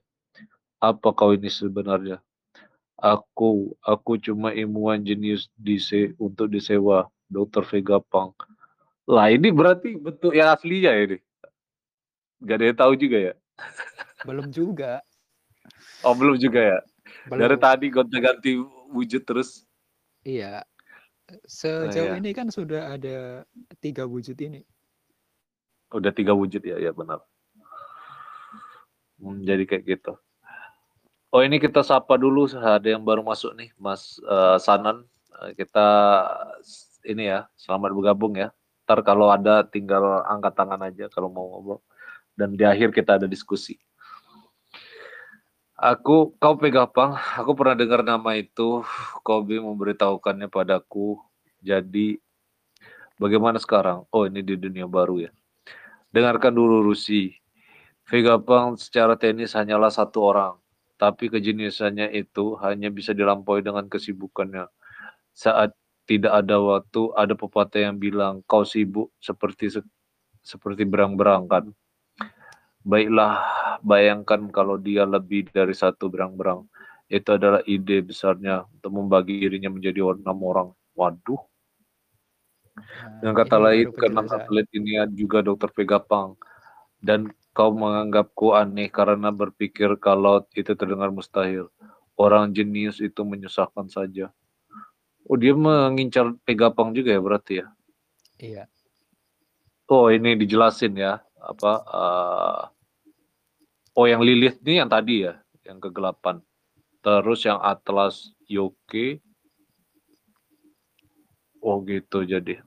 Apa 0.85 1.17
kau 1.17 1.33
ini 1.33 1.49
sebenarnya? 1.49 2.21
Aku, 3.00 3.73
aku 3.81 4.21
cuma 4.21 4.52
ilmuwan 4.52 5.00
jenius 5.00 5.49
dise 5.57 6.12
untuk 6.21 6.52
disewa. 6.52 7.09
Dr. 7.31 7.62
Vega 7.62 8.02
Pang. 8.02 8.35
Lah 9.07 9.31
ini 9.31 9.55
berarti 9.55 9.95
bentuk 9.97 10.35
yang 10.35 10.50
aslinya 10.50 10.93
ini. 10.99 11.19
Gak 12.43 12.57
ada 12.59 12.64
yang 12.67 12.79
tahu 12.79 12.93
juga 12.99 13.19
ya? 13.31 13.35
Belum 14.26 14.50
juga. 14.50 15.00
Oh 16.02 16.12
belum 16.12 16.37
juga 16.37 16.61
ya? 16.61 16.79
Belum. 17.31 17.40
Dari 17.47 17.57
tadi 17.57 17.87
gonta-ganti 17.88 18.59
wujud 18.90 19.23
terus. 19.23 19.62
Iya. 20.24 20.64
Sejauh 21.46 22.10
oh, 22.10 22.14
iya. 22.16 22.18
ini 22.18 22.30
kan 22.34 22.50
sudah 22.50 22.98
ada 22.98 23.46
tiga 23.78 24.02
wujud 24.04 24.34
ini. 24.42 24.66
Udah 25.90 26.10
tiga 26.10 26.34
wujud 26.34 26.62
ya, 26.62 26.78
ya 26.78 26.90
benar. 26.90 27.22
Hmm, 29.20 29.42
jadi 29.42 29.62
kayak 29.66 29.84
gitu. 29.86 30.14
Oh 31.30 31.46
ini 31.46 31.62
kita 31.62 31.86
sapa 31.86 32.18
dulu, 32.18 32.50
ada 32.58 32.82
yang 32.82 33.06
baru 33.06 33.22
masuk 33.22 33.54
nih, 33.54 33.70
Mas 33.78 34.18
uh, 34.26 34.58
Sanan. 34.58 35.06
Uh, 35.30 35.54
kita 35.54 35.86
ini 37.06 37.30
ya, 37.30 37.46
selamat 37.54 37.94
bergabung 37.94 38.34
ya. 38.34 38.50
Ntar 38.86 39.06
kalau 39.06 39.30
ada 39.30 39.62
tinggal 39.62 40.26
angkat 40.26 40.58
tangan 40.58 40.82
aja 40.82 41.06
kalau 41.06 41.30
mau 41.30 41.46
ngobrol. 41.46 41.78
Dan 42.34 42.58
di 42.58 42.66
akhir 42.66 42.90
kita 42.90 43.22
ada 43.22 43.30
diskusi. 43.30 43.78
Aku, 45.80 46.37
kau 46.37 46.60
Pegapang, 46.60 47.16
aku 47.16 47.56
pernah 47.56 47.72
dengar 47.72 48.04
nama 48.04 48.37
itu. 48.37 48.84
Kobe 49.25 49.56
memberitahukannya 49.64 50.52
padaku. 50.52 51.16
Jadi, 51.64 52.20
bagaimana 53.16 53.56
sekarang? 53.56 54.04
Oh, 54.12 54.28
ini 54.28 54.44
di 54.44 54.60
dunia 54.60 54.84
baru 54.84 55.25
ya. 55.25 55.32
Dengarkan 56.12 56.52
dulu 56.52 56.84
Rusi. 56.84 57.32
Vegapang 58.04 58.76
secara 58.76 59.16
tenis 59.16 59.56
hanyalah 59.56 59.88
satu 59.88 60.20
orang, 60.20 60.58
tapi 61.00 61.32
kejeniusannya 61.32 62.12
itu 62.12 62.60
hanya 62.60 62.92
bisa 62.92 63.16
dilampaui 63.16 63.64
dengan 63.64 63.88
kesibukannya. 63.88 64.68
Saat 65.32 65.72
tidak 66.04 66.44
ada 66.44 66.60
waktu, 66.60 67.08
ada 67.16 67.32
pepatah 67.32 67.88
yang 67.88 67.96
bilang 67.96 68.42
kau 68.44 68.66
sibuk 68.66 69.14
seperti 69.22 69.80
seperti 70.42 70.82
berang-berang 70.84 71.46
kan. 71.46 71.64
Baiklah, 72.80 73.32
bayangkan 73.84 74.49
kalau 74.49 74.80
dia 74.80 75.04
lebih 75.04 75.52
dari 75.52 75.76
satu 75.76 76.08
berang-berang. 76.08 76.64
Itu 77.10 77.37
adalah 77.37 77.60
ide 77.68 78.00
besarnya 78.00 78.64
untuk 78.70 78.92
membagi 78.96 79.37
dirinya 79.37 79.68
menjadi 79.68 80.00
enam 80.16 80.38
orang. 80.40 80.68
Waduh. 80.96 81.42
Nah, 82.80 83.20
Dengan 83.20 83.34
kata 83.37 83.56
lain, 83.60 83.87
keenam 83.92 84.26
atlet 84.30 84.66
ini 84.72 84.96
juga 85.12 85.44
dokter 85.44 85.68
Pegapang. 85.75 86.38
Dan 87.00 87.32
kau 87.52 87.72
menganggapku 87.75 88.56
aneh 88.56 88.88
karena 88.88 89.28
berpikir 89.28 89.96
kalau 90.00 90.44
itu 90.56 90.72
terdengar 90.72 91.12
mustahil. 91.12 91.68
Orang 92.16 92.52
jenius 92.56 93.00
itu 93.00 93.20
menyusahkan 93.25 93.88
saja. 93.92 94.32
Oh, 95.28 95.37
dia 95.37 95.52
mengincar 95.52 96.32
Pegapang 96.49 96.96
juga 96.96 97.12
ya 97.12 97.20
berarti 97.20 97.52
ya? 97.60 97.66
Iya. 98.40 98.64
Oh, 99.90 100.06
ini 100.08 100.38
dijelasin 100.38 100.94
ya 100.96 101.18
apa 101.40 101.73
uh, 101.88 102.62
oh 103.97 104.06
yang 104.06 104.20
Lilith 104.20 104.61
ini 104.62 104.80
yang 104.85 104.90
tadi 104.92 105.26
ya 105.26 105.40
yang 105.64 105.80
kegelapan. 105.80 106.40
Terus 107.00 107.49
yang 107.49 107.61
Atlas 107.61 108.37
Yoke. 108.44 109.25
Oh 111.61 111.80
gitu 111.85 112.25
jadi. 112.25 112.61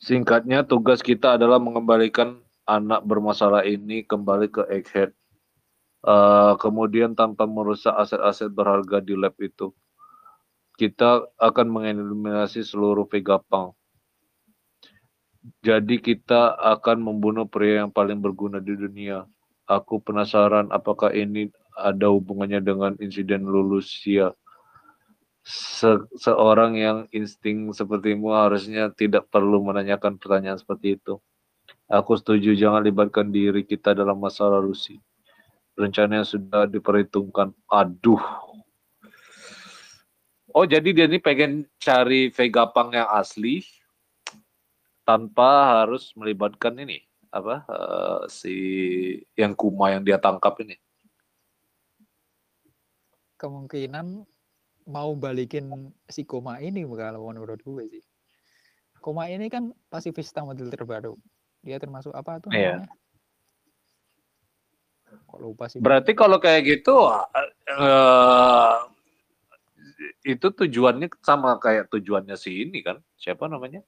Singkatnya 0.00 0.68
tugas 0.68 1.00
kita 1.00 1.40
adalah 1.40 1.56
mengembalikan 1.56 2.40
anak 2.68 3.04
bermasalah 3.08 3.64
ini 3.64 4.04
kembali 4.04 4.52
ke 4.52 4.62
Egghead. 4.68 5.16
Uh, 6.04 6.52
kemudian 6.60 7.16
tanpa 7.16 7.48
merusak 7.48 7.96
aset-aset 7.96 8.52
berharga 8.52 9.00
di 9.00 9.16
lab 9.16 9.32
itu 9.40 9.72
kita 10.74 11.24
akan 11.38 11.66
mengeliminasi 11.70 12.66
seluruh 12.66 13.06
Vegapunk 13.06 13.72
jadi 15.64 15.96
kita 15.96 16.60
akan 16.60 17.00
membunuh 17.00 17.48
pria 17.48 17.80
yang 17.80 17.90
paling 17.90 18.20
berguna 18.20 18.60
di 18.60 18.76
dunia. 18.76 19.24
Aku 19.64 19.96
penasaran 19.96 20.68
apakah 20.68 21.08
ini 21.16 21.48
ada 21.72 22.12
hubungannya 22.12 22.60
dengan 22.60 22.92
insiden 23.00 23.48
Lulusia. 23.48 24.36
Se 25.40 26.04
seorang 26.20 26.76
yang 26.76 26.98
insting 27.16 27.72
sepertimu 27.72 28.36
harusnya 28.36 28.92
tidak 28.92 29.32
perlu 29.32 29.64
menanyakan 29.64 30.20
pertanyaan 30.20 30.60
seperti 30.60 31.00
itu. 31.00 31.16
Aku 31.88 32.12
setuju 32.20 32.52
jangan 32.52 32.84
libatkan 32.84 33.32
diri 33.32 33.64
kita 33.64 33.96
dalam 33.96 34.20
masalah 34.20 34.60
Rusi. 34.60 35.00
Rencananya 35.80 36.28
sudah 36.28 36.68
diperhitungkan. 36.68 37.56
Aduh. 37.72 38.20
Oh, 40.52 40.68
jadi 40.68 40.92
dia 40.92 41.08
ini 41.08 41.18
pengen 41.24 41.64
cari 41.80 42.28
Vegapunk 42.28 42.94
yang 42.94 43.08
asli 43.10 43.64
tanpa 45.04 45.84
harus 45.84 46.10
melibatkan 46.16 46.74
ini 46.80 47.04
apa 47.28 47.66
uh, 47.68 48.20
si 48.30 48.56
yang 49.36 49.52
Kuma 49.52 49.92
yang 49.92 50.02
dia 50.02 50.16
tangkap 50.16 50.56
ini. 50.64 50.80
Kemungkinan 53.36 54.24
mau 54.88 55.10
balikin 55.16 55.92
si 56.08 56.24
Kuma 56.24 56.60
ini 56.60 56.84
kalau 56.88 57.28
menurut 57.28 57.60
gue 57.60 57.84
sih. 57.90 58.04
Kuma 59.02 59.28
ini 59.28 59.52
kan 59.52 59.68
pasifista 59.92 60.40
model 60.40 60.72
terbaru. 60.72 61.18
Dia 61.60 61.76
termasuk 61.76 62.14
apa 62.16 62.40
tuh 62.40 62.54
iya. 62.54 62.80
Kok 65.28 65.40
lupa 65.42 65.68
sih. 65.68 65.82
Berarti 65.82 66.14
kalau 66.16 66.40
kayak 66.40 66.62
gitu 66.64 67.10
uh, 67.10 68.74
itu 70.24 70.46
tujuannya 70.48 71.10
sama 71.20 71.58
kayak 71.60 71.90
tujuannya 71.90 72.38
si 72.38 72.64
ini 72.64 72.80
kan? 72.80 73.02
Siapa 73.18 73.50
namanya? 73.50 73.82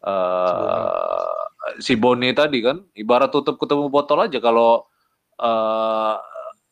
Uh, 0.00 1.28
si 1.76 1.92
Boni 2.00 2.32
tadi 2.32 2.64
kan 2.64 2.80
ibarat 2.96 3.28
tutup 3.28 3.60
ketemu 3.60 3.92
botol 3.92 4.24
aja 4.24 4.40
kalau 4.40 4.88
uh, 5.36 6.16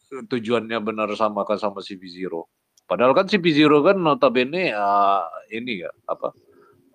tujuannya 0.09 0.81
benar 0.81 1.13
sama 1.13 1.45
kan 1.45 1.61
sama 1.61 1.85
si 1.85 2.01
Zero. 2.09 2.49
Padahal 2.89 3.13
kan 3.13 3.29
si 3.29 3.37
Zero 3.53 3.85
kan 3.85 4.01
notabene 4.01 4.73
uh, 4.73 5.29
ini 5.53 5.85
ya 5.85 5.93
apa 6.09 6.33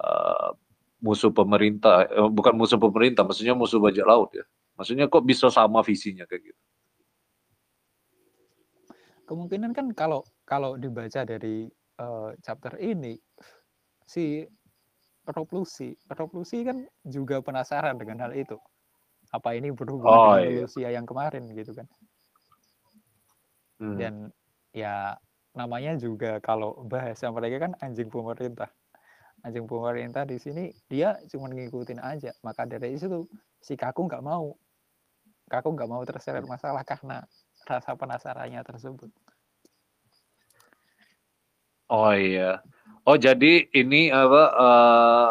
uh, 0.02 0.50
musuh 1.04 1.36
pemerintah, 1.36 2.08
eh, 2.08 2.30
bukan 2.32 2.56
musuh 2.56 2.80
pemerintah, 2.80 3.28
maksudnya 3.28 3.52
musuh 3.52 3.78
bajak 3.84 4.08
laut 4.08 4.32
ya. 4.32 4.48
Maksudnya 4.80 5.12
kok 5.12 5.28
bisa 5.28 5.52
sama 5.52 5.84
visinya 5.84 6.24
kayak 6.24 6.50
gitu? 6.50 6.62
Kemungkinan 9.28 9.76
kan 9.76 9.92
kalau 9.92 10.24
kalau 10.48 10.80
dibaca 10.80 11.28
dari 11.28 11.68
uh, 12.00 12.32
chapter 12.40 12.80
ini 12.80 13.20
si 14.08 14.48
Rob 15.24 15.48
Lucy, 15.56 15.96
Rob 16.12 16.32
Lucy 16.36 16.68
kan 16.68 16.84
juga 17.08 17.40
penasaran 17.40 17.96
dengan 17.96 18.28
hal 18.28 18.36
itu. 18.36 18.60
Apa 19.32 19.56
ini 19.56 19.72
berhubungan 19.72 20.12
oh, 20.12 20.36
dengan 20.36 20.52
iya. 20.52 20.62
Lucia 20.68 20.90
yang 20.92 21.06
kemarin 21.08 21.48
gitu 21.56 21.72
kan? 21.74 21.88
Hmm. 23.80 23.98
Dan 23.98 24.14
ya 24.76 25.16
namanya 25.54 25.96
juga 26.02 26.42
kalau 26.42 26.82
bahasa 26.90 27.30
mereka 27.30 27.70
kan 27.70 27.74
anjing 27.80 28.10
pemerintah 28.10 28.74
anjing 29.46 29.70
pemerintah 29.70 30.26
di 30.26 30.42
sini 30.42 30.74
dia 30.90 31.20
cuma 31.30 31.52
ngikutin 31.52 32.02
aja 32.02 32.34
maka 32.42 32.66
dari 32.66 32.98
itu 32.98 33.30
si 33.62 33.78
kaku 33.78 34.10
nggak 34.10 34.26
mau 34.26 34.58
kaku 35.52 35.78
nggak 35.78 35.90
mau 35.92 36.02
terseret 36.08 36.42
masalah 36.50 36.82
karena 36.82 37.22
rasa 37.70 37.94
penasarannya 37.94 38.66
tersebut 38.66 39.14
oh 41.94 42.14
iya. 42.18 42.66
Oh 43.06 43.20
jadi 43.20 43.70
ini 43.70 44.10
apa 44.10 44.44
uh, 44.58 45.30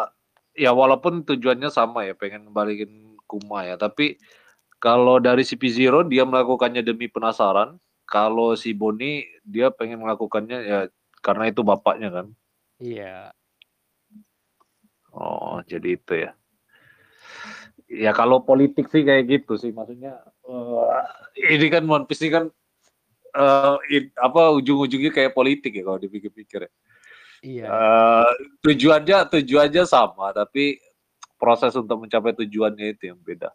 ya 0.55 0.71
walaupun 0.71 1.27
tujuannya 1.27 1.67
sama 1.67 2.07
ya 2.07 2.15
pengen 2.15 2.53
balikin 2.55 3.17
Kuma 3.27 3.65
ya 3.65 3.75
tapi 3.75 4.21
kalau 4.83 5.15
dari 5.19 5.47
si 5.47 5.55
Zero 5.71 6.03
dia 6.03 6.27
melakukannya 6.27 6.83
demi 6.83 7.07
penasaran. 7.07 7.79
Kalau 8.03 8.51
si 8.59 8.75
Boni 8.75 9.23
dia 9.47 9.71
pengen 9.71 10.03
melakukannya 10.03 10.59
ya 10.59 10.79
karena 11.23 11.47
itu 11.47 11.63
bapaknya 11.63 12.11
kan? 12.11 12.27
Iya. 12.83 13.31
Oh, 15.15 15.63
jadi 15.63 15.95
itu 15.95 16.13
ya. 16.27 16.31
Ya 17.87 18.11
kalau 18.11 18.43
politik 18.43 18.91
sih 18.91 19.07
kayak 19.07 19.29
gitu 19.31 19.55
sih, 19.55 19.71
maksudnya 19.71 20.19
uh, 20.43 20.99
ini 21.37 21.71
kan 21.71 21.87
One 21.87 22.03
Piece 22.03 22.27
ini 22.27 22.35
kan 22.35 22.45
uh, 23.35 23.77
in, 23.89 24.09
apa 24.15 24.53
ujung-ujungnya 24.57 25.11
kayak 25.13 25.35
politik 25.35 25.73
ya 25.75 25.83
kalau 25.83 25.99
dipikir-pikir 25.99 26.69
ya. 26.69 26.71
Iya. 27.43 27.65
Uh, 27.67 28.31
tujuannya 28.63 29.17
tujuannya 29.27 29.83
sama, 29.83 30.31
tapi 30.31 30.79
proses 31.35 31.75
untuk 31.75 32.07
mencapai 32.07 32.31
tujuannya 32.31 32.95
itu 32.95 33.11
yang 33.11 33.19
beda. 33.19 33.51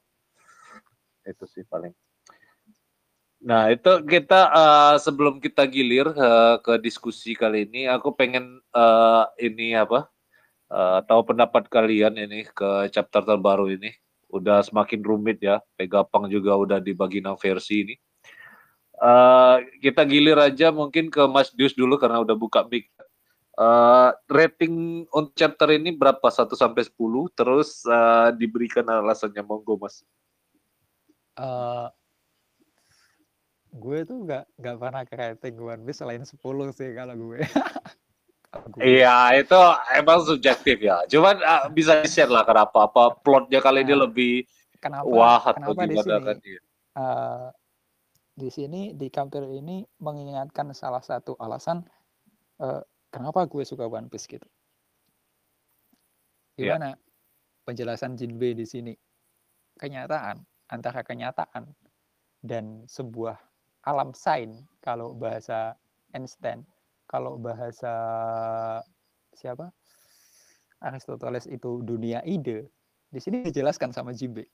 Itu 1.25 1.49
sih 1.49 1.65
paling. 1.65 1.97
Nah 3.39 3.71
itu 3.73 4.03
kita 4.05 4.51
uh, 4.51 4.97
sebelum 5.01 5.41
kita 5.41 5.65
gilir 5.65 6.11
uh, 6.13 6.61
ke 6.61 6.77
diskusi 6.83 7.33
kali 7.33 7.65
ini, 7.65 7.89
aku 7.89 8.13
pengen 8.13 8.61
uh, 8.77 9.25
ini 9.41 9.73
apa? 9.73 10.11
uh, 10.73 11.01
tahu 11.05 11.35
pendapat 11.35 11.67
kalian 11.69 12.17
ini 12.17 12.45
ke 12.49 12.93
chapter 12.93 13.25
terbaru 13.25 13.73
ini. 13.73 13.93
Udah 14.29 14.61
semakin 14.61 15.01
rumit 15.01 15.41
ya. 15.41 15.65
Pegapang 15.77 16.29
juga 16.29 16.55
udah 16.57 16.79
dibagi 16.81 17.25
enam 17.25 17.37
versi 17.41 17.89
ini. 17.89 17.95
Uh, 18.99 19.63
kita 19.79 20.03
gilir 20.03 20.35
aja 20.39 20.75
mungkin 20.75 21.07
ke 21.07 21.23
Mas 21.31 21.55
Dius 21.55 21.75
dulu 21.75 21.95
karena 21.97 22.19
udah 22.19 22.35
buka 22.35 22.67
mic. 22.67 22.91
Uh, 23.59 24.15
rating 24.31 25.03
untuk 25.11 25.35
chapter 25.35 25.75
ini 25.75 25.91
berapa? 25.91 26.23
1 26.23 26.47
sampai 26.55 26.87
10 26.87 26.95
terus 27.35 27.83
uh, 27.87 28.31
diberikan 28.35 28.87
alasannya 28.87 29.43
monggo 29.43 29.79
Mas. 29.79 30.03
Uh, 31.39 31.87
gue 33.75 34.03
tuh 34.03 34.27
gak, 34.27 34.47
gak 34.59 34.77
pernah 34.79 35.03
ke 35.07 35.15
rating 35.15 35.55
One 35.59 35.83
Piece 35.87 36.03
selain 36.03 36.23
10 36.23 36.35
sih 36.75 36.91
kalau 36.95 37.15
gue. 37.15 37.43
Iya, 38.81 39.37
itu 39.37 39.61
emang 39.93 40.25
subjektif 40.25 40.81
ya. 40.81 41.05
Cuman 41.05 41.37
uh, 41.45 41.69
bisa 41.69 42.01
di-share 42.01 42.33
lah 42.33 42.49
kenapa 42.49 42.89
apa 42.89 43.21
plotnya 43.21 43.61
kali 43.61 43.85
nah, 43.85 43.87
ini 43.87 43.95
lebih 43.95 44.33
kenapa, 44.81 45.05
wah 45.05 45.43
atau 45.53 45.77
kenapa 45.77 45.85
gimana 45.85 46.33
di 46.33 46.41
sini, 46.49 46.57
kan 46.57 46.67
Uh, 46.99 47.55
di 48.39 48.49
sini 48.55 48.95
di 48.95 49.11
counter 49.11 49.43
ini 49.51 49.83
mengingatkan 49.99 50.71
salah 50.71 51.03
satu 51.03 51.35
alasan 51.43 51.83
uh, 52.63 52.79
kenapa 53.11 53.51
gue 53.51 53.67
suka 53.67 53.91
One 53.91 54.07
Piece 54.07 54.31
gitu. 54.31 54.47
Iya. 56.55 56.79
Gimana 56.79 56.95
yeah. 56.95 57.67
penjelasan 57.67 58.15
Jinbe 58.15 58.55
di 58.55 58.63
sini? 58.63 58.95
Kenyataan 59.79 60.43
antara 60.71 61.03
kenyataan 61.03 61.67
dan 62.47 62.87
sebuah 62.87 63.35
alam 63.83 64.15
sain 64.15 64.63
kalau 64.83 65.15
bahasa 65.15 65.75
Einstein 66.15 66.63
kalau 67.11 67.39
bahasa 67.41 67.95
siapa 69.35 69.75
Aristoteles 70.79 71.51
itu 71.51 71.83
dunia 71.83 72.23
ide, 72.23 72.71
di 73.11 73.19
sini 73.19 73.43
dijelaskan 73.43 73.91
sama 73.91 74.15
Jimbe. 74.15 74.47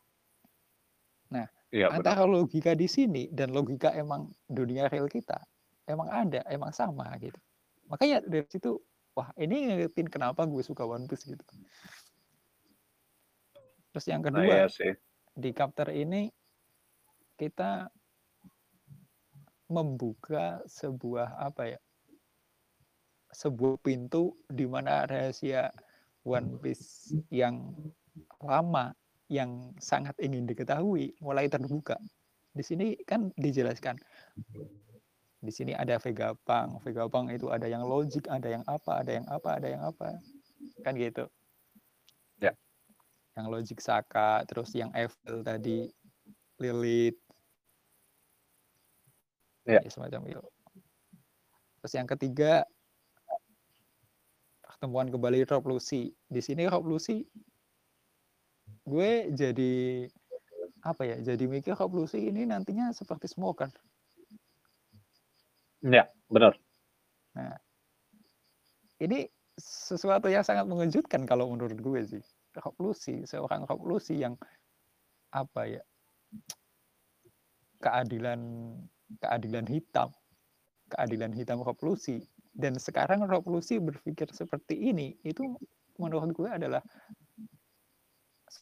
Nah, 1.29 1.45
ya, 1.75 1.91
antara 1.91 2.23
benar. 2.23 2.47
logika 2.47 2.73
di 2.79 2.87
sini 2.87 3.27
dan 3.35 3.51
logika 3.51 3.91
emang 3.91 4.31
dunia 4.47 4.87
real 4.87 5.11
kita 5.11 5.43
emang 5.89 6.09
ada, 6.09 6.41
emang 6.49 6.73
sama 6.73 7.13
gitu. 7.21 7.37
Makanya 7.93 8.25
dari 8.25 8.47
situ, 8.49 8.81
wah 9.13 9.29
ini 9.37 9.69
ngertiin 9.69 10.09
kenapa 10.09 10.49
gue 10.49 10.65
suka 10.65 10.85
One 10.85 11.05
Piece 11.05 11.29
gitu. 11.29 11.45
Terus 13.93 14.07
yang 14.09 14.25
nah, 14.25 14.33
kedua, 14.33 14.55
nah, 14.65 14.71
ya 14.71 14.95
di 15.35 15.51
chapter 15.51 15.91
ini 15.91 16.31
kita 17.35 17.91
membuka 19.67 20.63
sebuah 20.71 21.43
apa 21.43 21.75
ya 21.75 21.81
sebuah 23.35 23.83
pintu 23.83 24.39
di 24.47 24.63
mana 24.71 25.03
rahasia 25.11 25.75
One 26.23 26.63
Piece 26.63 27.11
yang 27.35 27.75
lama 28.39 28.95
yang 29.35 29.75
sangat 29.83 30.15
ingin 30.23 30.47
diketahui 30.47 31.19
mulai 31.19 31.51
terbuka. 31.51 31.99
Di 32.55 32.63
sini 32.63 32.95
kan 33.03 33.35
dijelaskan. 33.35 33.99
Di 35.43 35.51
sini 35.51 35.75
ada 35.75 35.99
Vegapunk. 35.99 36.87
Vegapunk 36.87 37.35
itu 37.35 37.51
ada 37.51 37.67
yang 37.67 37.83
logik, 37.83 38.31
ada 38.31 38.47
yang 38.47 38.63
apa, 38.71 39.03
ada 39.03 39.13
yang 39.19 39.27
apa, 39.27 39.49
ada 39.59 39.69
yang 39.69 39.83
apa. 39.83 40.23
Kan 40.87 40.95
gitu. 40.95 41.27
Ya. 42.39 42.55
Yang 43.35 43.47
logik 43.51 43.79
Saka, 43.83 44.47
terus 44.47 44.71
yang 44.71 44.95
Evil 44.95 45.43
tadi 45.43 45.91
Lilith. 46.63 47.19
Ya. 49.67 49.83
ya 49.83 49.91
semacam 49.91 50.23
itu. 50.31 50.45
Terus 51.83 51.93
yang 51.99 52.07
ketiga 52.09 52.63
pertemuan 54.63 55.11
kembali 55.11 55.43
Rob 55.51 55.75
Lucy. 55.75 56.15
Di 56.31 56.39
sini 56.39 56.71
Rob 56.71 56.87
Lucy 56.87 57.27
gue 58.85 59.33
jadi 59.33 59.75
apa 60.85 61.03
ya? 61.09 61.17
Jadi 61.21 61.45
mikir 61.49 61.73
Lucy 61.93 62.29
ini 62.29 62.45
nantinya 62.45 62.93
seperti 62.93 63.29
Smoker. 63.29 63.73
Ya, 65.85 66.09
benar. 66.33 66.57
Nah, 67.37 67.57
ini 69.01 69.29
sesuatu 69.61 70.33
yang 70.33 70.45
sangat 70.45 70.65
mengejutkan 70.65 71.29
kalau 71.29 71.53
menurut 71.53 71.77
gue 71.77 72.01
sih. 72.05 72.25
Rob 72.55 72.77
Lucy, 72.79 73.27
seorang 73.27 73.67
Rob 73.67 73.83
Lucy 73.83 74.23
yang 74.23 74.39
apa 75.35 75.67
ya? 75.67 75.83
keadilan 77.85 78.41
keadilan 79.21 79.67
hitam 79.69 80.09
keadilan 80.89 81.33
hitam 81.37 81.61
Rob 81.61 81.77
Lucy 81.85 82.25
dan 82.57 82.81
sekarang 82.81 83.29
revolusi 83.29 83.77
berpikir 83.77 84.31
seperti 84.33 84.79
ini 84.79 85.13
itu 85.27 85.59
menurut 86.01 86.33
gue 86.33 86.49
adalah 86.49 86.81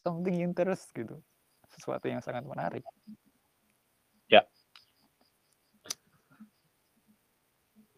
something 0.01 0.41
interest 0.41 0.89
gitu 0.95 1.21
sesuatu 1.73 2.05
yang 2.05 2.21
sangat 2.21 2.45
menarik. 2.45 2.85
Ya. 4.29 4.45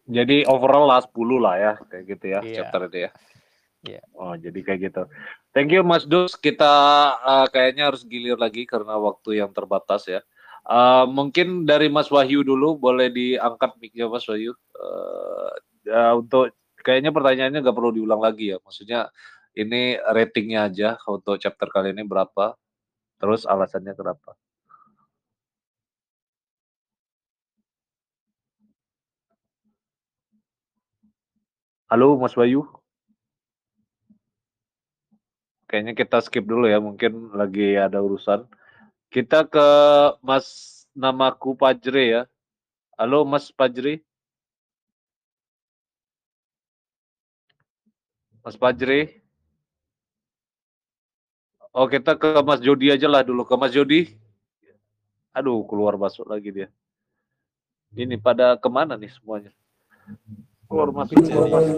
Jadi 0.06 0.46
overall 0.48 0.88
lah 0.88 1.02
10 1.04 1.42
lah 1.42 1.54
ya, 1.58 1.72
kayak 1.90 2.04
gitu 2.08 2.24
ya, 2.30 2.40
Iya. 2.40 2.56
chapter 2.62 2.80
itu 2.88 2.98
ya. 3.04 3.10
Iya. 3.86 4.02
Oh, 4.16 4.34
jadi 4.34 4.58
kayak 4.64 4.80
gitu. 4.90 5.02
Thank 5.54 5.70
you 5.74 5.82
Mas 5.86 6.04
Dus. 6.08 6.34
Kita 6.34 6.74
uh, 7.20 7.46
kayaknya 7.50 7.90
harus 7.92 8.02
gilir 8.02 8.38
lagi 8.38 8.66
karena 8.66 8.98
waktu 8.98 9.40
yang 9.44 9.54
terbatas 9.54 10.08
ya. 10.10 10.20
Uh, 10.66 11.06
mungkin 11.06 11.62
dari 11.62 11.86
Mas 11.86 12.10
Wahyu 12.10 12.42
dulu 12.42 12.74
boleh 12.74 13.06
diangkat 13.14 13.78
mic-nya 13.78 14.10
Mas 14.10 14.26
Wahyu. 14.26 14.52
Uh, 14.74 15.50
uh, 15.86 16.12
untuk 16.18 16.50
kayaknya 16.82 17.14
pertanyaannya 17.14 17.62
nggak 17.62 17.76
perlu 17.76 17.94
diulang 17.94 18.18
lagi 18.18 18.54
ya. 18.54 18.58
Maksudnya 18.58 19.06
ini 19.56 19.96
ratingnya 20.04 20.68
aja 20.68 20.88
untuk 21.08 21.40
chapter 21.40 21.72
kali 21.72 21.96
ini 21.96 22.04
berapa, 22.04 22.52
terus 23.16 23.48
alasannya 23.48 23.96
kenapa. 23.96 24.36
Halo 31.88 32.20
Mas 32.20 32.36
Wahyu. 32.36 32.68
Kayaknya 35.66 35.94
kita 35.98 36.18
skip 36.22 36.44
dulu 36.46 36.68
ya, 36.68 36.78
mungkin 36.78 37.32
lagi 37.32 37.74
ada 37.80 37.98
urusan. 38.04 38.44
Kita 39.08 39.48
ke 39.48 39.68
Mas 40.20 40.46
namaku 40.92 41.56
Pajre 41.56 42.04
ya. 42.04 42.22
Halo 43.00 43.24
Mas 43.24 43.48
Pajre. 43.50 44.04
Mas 48.44 48.54
Pajre. 48.54 49.25
Oh 51.76 51.84
kita 51.84 52.16
ke 52.16 52.40
Mas 52.40 52.64
Jody 52.64 52.88
aja 52.88 53.04
lah 53.04 53.20
dulu. 53.20 53.44
Ke 53.44 53.52
Mas 53.60 53.68
Jody. 53.76 54.16
Aduh 55.36 55.60
keluar 55.68 56.00
masuk 56.00 56.24
lagi 56.24 56.48
dia. 56.48 56.68
Ini 57.92 58.16
pada 58.16 58.56
ke 58.56 58.64
mana 58.72 58.96
nih 58.96 59.12
semuanya? 59.12 59.52
Keluar 60.72 60.88
masuk. 60.88 61.20
Keluar 61.20 61.52
masuk. 61.52 61.76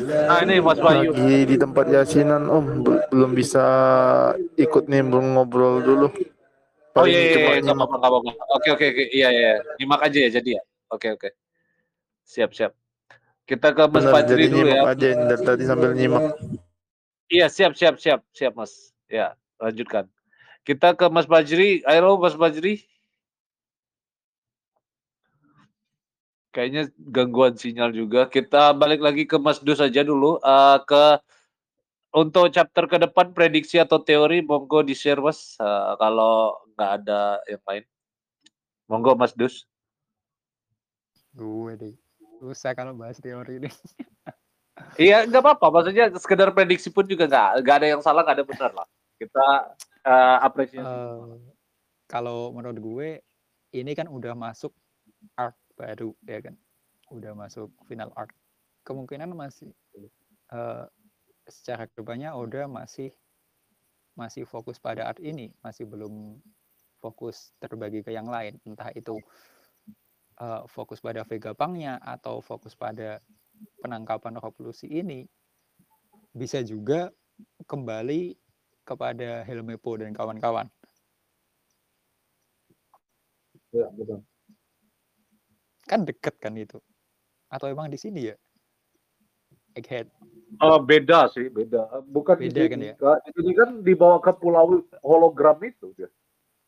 Nah 0.00 0.40
ini 0.40 0.56
Mas 0.64 0.80
Bayu. 0.80 1.12
Lagi 1.12 1.44
di 1.44 1.56
tempat 1.60 1.92
yasinan 1.92 2.48
Om, 2.48 2.64
Bel- 2.80 3.04
belum 3.12 3.36
bisa 3.36 3.64
ikut 4.56 4.88
nih, 4.88 5.04
belum 5.04 5.36
ngobrol 5.36 5.84
dulu. 5.84 6.08
Oh 6.96 7.04
Paling 7.04 7.12
iya, 7.12 7.20
iya, 7.36 7.60
iya, 7.60 7.60
nyimak. 7.60 7.86
apa-apa. 7.92 8.32
Oke, 8.56 8.68
oke, 8.72 8.86
oke. 8.88 9.04
Iya, 9.12 9.28
iya. 9.30 9.52
Nyimak 9.78 10.00
aja 10.00 10.18
ya, 10.26 10.30
jadi 10.40 10.50
ya. 10.58 10.62
Oke, 10.90 11.12
oke. 11.12 11.28
Siap, 12.24 12.50
siap. 12.56 12.72
Kita 13.44 13.70
ke 13.76 13.84
Mas 13.84 14.08
Benar, 14.08 14.12
Fajri 14.16 14.48
dulu 14.48 14.66
ya. 14.72 14.88
aja 14.88 15.08
dari 15.12 15.42
tadi 15.44 15.62
sambil 15.68 15.92
nyimak. 15.92 16.24
Iya, 17.30 17.46
siap, 17.46 17.78
siap, 17.78 18.00
siap, 18.00 18.24
siap, 18.34 18.52
Mas. 18.58 18.89
Ya, 19.10 19.34
lanjutkan. 19.58 20.06
Kita 20.62 20.94
ke 20.94 21.10
Mas 21.10 21.26
Fajri. 21.26 21.82
Ayo, 21.82 22.14
Mas 22.14 22.38
Fajri. 22.38 22.86
Kayaknya 26.54 26.94
gangguan 26.98 27.58
sinyal 27.58 27.90
juga. 27.90 28.30
Kita 28.30 28.70
balik 28.74 29.02
lagi 29.02 29.26
ke 29.26 29.34
Mas 29.38 29.58
Dus 29.58 29.82
aja 29.82 30.06
dulu. 30.06 30.38
Eh, 30.38 30.78
ke 30.86 31.18
untuk 32.10 32.50
chapter 32.50 32.86
ke 32.90 32.98
depan 33.02 33.34
prediksi 33.34 33.78
atau 33.78 34.02
teori, 34.02 34.42
monggo 34.46 34.86
di 34.86 34.94
share 34.94 35.18
Mas. 35.18 35.58
Eh, 35.58 35.92
kalau 35.98 36.54
nggak 36.78 36.90
ada 37.02 37.42
yang 37.50 37.62
lain, 37.66 37.84
monggo 38.86 39.18
Mas 39.18 39.34
Dus. 39.34 39.66
Gue 41.34 41.74
deh. 41.74 41.94
Susah 42.38 42.74
kalau 42.78 42.94
bahas 42.94 43.18
teori 43.18 43.58
ini. 43.58 43.70
Iya, 44.96 45.28
nggak 45.28 45.44
apa-apa. 45.44 45.66
Maksudnya 45.68 46.08
sekedar 46.16 46.48
prediksi 46.56 46.88
pun 46.88 47.04
juga 47.04 47.28
nggak 47.28 47.48
nggak 47.60 47.76
ada 47.84 47.86
yang 47.92 48.00
salah, 48.00 48.24
nggak 48.24 48.36
ada 48.40 48.46
benar 48.48 48.70
lah. 48.72 48.88
Kita 49.20 49.76
eh, 50.08 50.38
apresiasi. 50.40 50.88
Eh, 50.88 51.36
kalau 52.08 52.56
menurut 52.56 52.78
gue 52.80 53.08
ini 53.76 53.92
kan 53.92 54.08
udah 54.08 54.32
masuk 54.32 54.72
arc 55.36 55.52
baru 55.76 56.16
ya 56.24 56.40
kan? 56.40 56.56
Udah 57.12 57.36
masuk 57.36 57.68
final 57.84 58.08
arc. 58.16 58.32
Kemungkinan 58.88 59.36
masih 59.36 59.76
eh, 60.56 60.84
secara 61.44 61.84
ke 61.84 62.00
depannya 62.00 62.32
udah 62.32 62.64
masih 62.64 63.12
masih 64.16 64.48
fokus 64.48 64.80
pada 64.80 65.04
art 65.04 65.20
ini. 65.20 65.52
Masih 65.60 65.84
belum 65.84 66.40
fokus 66.96 67.52
terbagi 67.60 68.00
ke 68.00 68.16
yang 68.16 68.32
lain. 68.32 68.56
Entah 68.64 68.88
itu 68.96 69.20
eh, 70.40 70.62
fokus 70.64 71.04
pada 71.04 71.28
Vegapunk-nya 71.28 72.00
atau 72.00 72.40
fokus 72.40 72.72
pada 72.72 73.20
penangkapan 73.84 74.40
revolusi 74.40 74.88
ini. 74.88 75.28
Bisa 76.32 76.64
juga 76.64 77.12
kembali 77.68 78.39
kepada 78.90 79.46
Helmepo 79.46 79.94
dan 79.94 80.10
kawan-kawan 80.10 80.66
Ya, 83.70 83.86
betul. 83.94 84.26
kan 85.86 86.02
deket 86.02 86.34
kan 86.42 86.58
itu 86.58 86.82
atau 87.46 87.70
emang 87.70 87.86
di 87.86 87.94
sini 87.94 88.34
ya 88.34 88.36
Egghead 89.78 90.10
Oh, 90.58 90.82
beda 90.82 91.30
sih, 91.30 91.46
beda. 91.46 92.02
Bukan 92.10 92.42
di 92.42 92.50
Beda 92.50 92.66
kan 92.66 92.80
ya? 92.82 92.94
Di 92.98 93.30
sini 93.38 93.52
kan 93.54 93.70
dibawa 93.86 94.18
ke 94.18 94.34
pulau 94.34 94.82
hologram 95.06 95.62
itu 95.62 95.94
dia, 95.94 96.10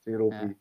si 0.01 0.15
Ruby. 0.15 0.55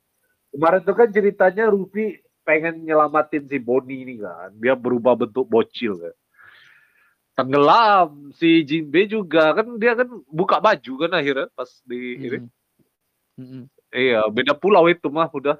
Kemarin 0.49 0.81
tuh 0.81 0.97
kan 0.97 1.07
ceritanya 1.13 1.69
Ruby 1.69 2.17
pengen 2.41 2.81
nyelamatin 2.81 3.45
si 3.45 3.61
Bonnie 3.61 4.03
ini 4.03 4.19
kan. 4.19 4.51
Dia 4.57 4.73
berubah 4.73 5.15
bentuk 5.15 5.45
bocil 5.47 6.01
kan 6.01 6.15
tenggelam. 7.35 8.31
Si 8.35 8.63
Jinbe 8.67 9.07
juga 9.07 9.55
kan 9.55 9.77
dia 9.77 9.95
kan 9.95 10.07
buka 10.27 10.59
baju 10.59 10.93
kan 11.07 11.11
akhirnya 11.15 11.47
pas 11.55 11.69
di 11.87 11.99
ini. 12.19 12.37
Mm 13.39 13.45
-hmm. 13.47 13.63
iya 13.95 14.21
beda 14.27 14.53
pulau 14.55 14.85
itu 14.91 15.07
mah 15.07 15.31
udah. 15.31 15.57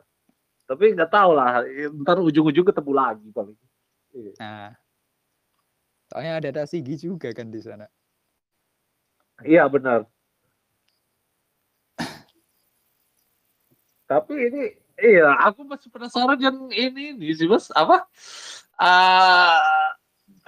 Tapi 0.67 0.95
nggak 0.95 1.11
tahu 1.11 1.31
lah 1.35 1.67
ntar 2.03 2.19
ujung-ujung 2.23 2.67
ketemu 2.67 2.91
lagi 2.95 3.27
paling. 3.35 3.57
Iya. 4.11 4.33
nah. 4.39 4.71
Soalnya 6.11 6.43
ada 6.43 6.49
Tasigi 6.63 7.07
juga 7.07 7.31
kan 7.31 7.47
di 7.47 7.63
sana. 7.63 7.87
Iya 9.47 9.63
benar. 9.71 10.03
Tapi 14.11 14.33
ini 14.35 14.75
iya 14.99 15.39
aku 15.39 15.63
masih 15.63 15.87
penasaran 15.87 16.35
yang 16.35 16.67
ini 16.67 17.15
nih 17.15 17.31
sih 17.31 17.47
mas. 17.47 17.71
Apa? 17.71 18.03
Uh, 18.75 19.87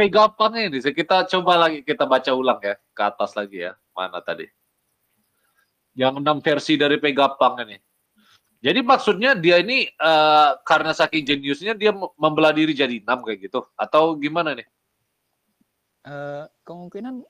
P8 0.03 0.39
ini 0.59 0.77
sih. 0.83 0.91
Kita 0.91 1.23
coba 1.31 1.67
lagi 1.67 1.79
kita 1.79 2.03
baca 2.03 2.31
ulang 2.35 2.59
ya 2.59 2.75
ke 2.75 3.01
atas 3.07 3.31
lagi 3.39 3.63
ya. 3.63 3.71
Mana 3.95 4.19
tadi? 4.19 4.43
Yang 5.95 6.19
enam 6.19 6.43
versi 6.43 6.75
dari 6.75 6.99
P8 6.99 7.39
ini. 7.63 7.77
Jadi 8.63 8.79
maksudnya 8.79 9.35
dia 9.35 9.59
ini 9.59 9.87
uh, 9.99 10.55
karena 10.63 10.95
saking 10.95 11.27
jeniusnya 11.27 11.75
dia 11.75 11.91
membelah 12.15 12.55
diri 12.55 12.71
jadi 12.71 13.03
enam 13.03 13.19
kayak 13.23 13.51
gitu 13.51 13.63
atau 13.75 14.15
gimana 14.15 14.55
nih? 14.55 14.67
Uh, 16.03 16.47
kemungkinan 16.63 17.23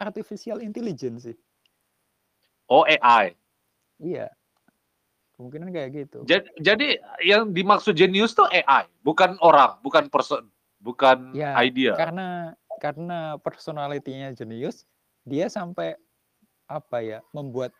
artificial 0.00 0.60
intelligence 0.60 1.28
sih. 1.28 1.36
Oh 2.68 2.88
AI. 2.88 3.36
Iya. 4.00 4.32
Kemungkinan 5.36 5.68
kayak 5.68 5.90
gitu. 5.92 6.18
Jadi, 6.24 6.48
jadi 6.56 6.88
yang 7.20 7.52
dimaksud 7.52 7.92
jenius 7.92 8.32
tuh 8.32 8.48
AI, 8.48 8.88
bukan 9.04 9.36
orang, 9.44 9.76
bukan 9.84 10.08
person 10.08 10.48
bukan 10.80 11.36
Ya, 11.36 11.56
idea. 11.64 11.96
Karena 11.96 12.52
karena 12.80 13.40
personalitinya 13.40 14.32
jenius, 14.36 14.84
dia 15.24 15.48
sampai 15.48 15.96
apa 16.68 16.98
ya, 17.00 17.18
membuat 17.32 17.72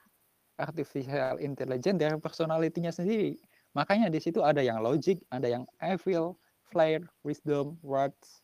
artificial 0.56 1.36
intelligence 1.38 2.00
dari 2.00 2.16
personalitinya 2.16 2.88
sendiri. 2.88 3.36
Makanya 3.76 4.08
di 4.08 4.20
situ 4.24 4.40
ada 4.40 4.64
yang 4.64 4.80
logic, 4.80 5.20
ada 5.28 5.44
yang 5.44 5.68
evil, 5.84 6.40
flair, 6.72 7.04
wisdom, 7.20 7.76
words, 7.84 8.40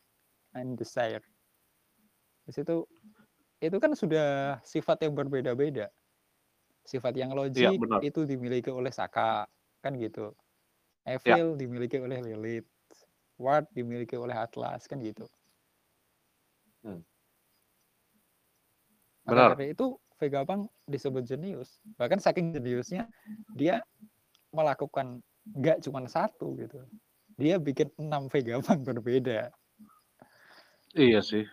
and 0.53 0.77
desire. 0.77 1.25
Di 2.45 2.53
situ 2.53 2.85
itu 3.63 3.77
kan 3.79 3.97
sudah 3.97 4.59
sifat 4.61 5.01
yang 5.01 5.17
berbeda-beda. 5.17 5.89
Sifat 6.83 7.15
yang 7.15 7.31
logik 7.33 7.79
benar. 7.79 8.03
itu 8.03 8.27
dimiliki 8.27 8.69
oleh 8.69 8.91
Saka, 8.91 9.47
kan 9.81 9.95
gitu. 9.97 10.35
Evil 11.07 11.55
dimiliki 11.57 11.97
oleh 11.97 12.19
Lilith. 12.21 12.67
Ward 13.43 13.67
dimiliki 13.75 14.15
oleh 14.15 14.33
Atlas, 14.33 14.87
kan 14.87 15.03
gitu. 15.03 15.27
Hmm. 16.87 17.03
Maka 19.27 19.35
Benar. 19.35 19.49
dari 19.55 19.75
itu 19.75 19.99
Vegapunk 20.19 20.71
disebut 20.87 21.23
jenius. 21.27 21.83
Bahkan 21.99 22.23
saking 22.23 22.55
jeniusnya 22.55 23.11
dia 23.51 23.83
melakukan 24.55 25.19
nggak 25.51 25.83
cuma 25.83 26.07
satu 26.07 26.55
gitu. 26.55 26.79
Dia 27.35 27.59
bikin 27.59 27.91
enam 27.99 28.31
Vegapunk 28.31 28.87
berbeda. 28.87 29.51
Iya 30.95 31.19
sih. 31.19 31.43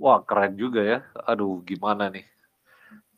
Wah 0.00 0.24
keren 0.24 0.56
juga 0.56 0.80
ya. 0.80 0.98
Aduh 1.28 1.60
gimana 1.66 2.08
nih? 2.08 2.24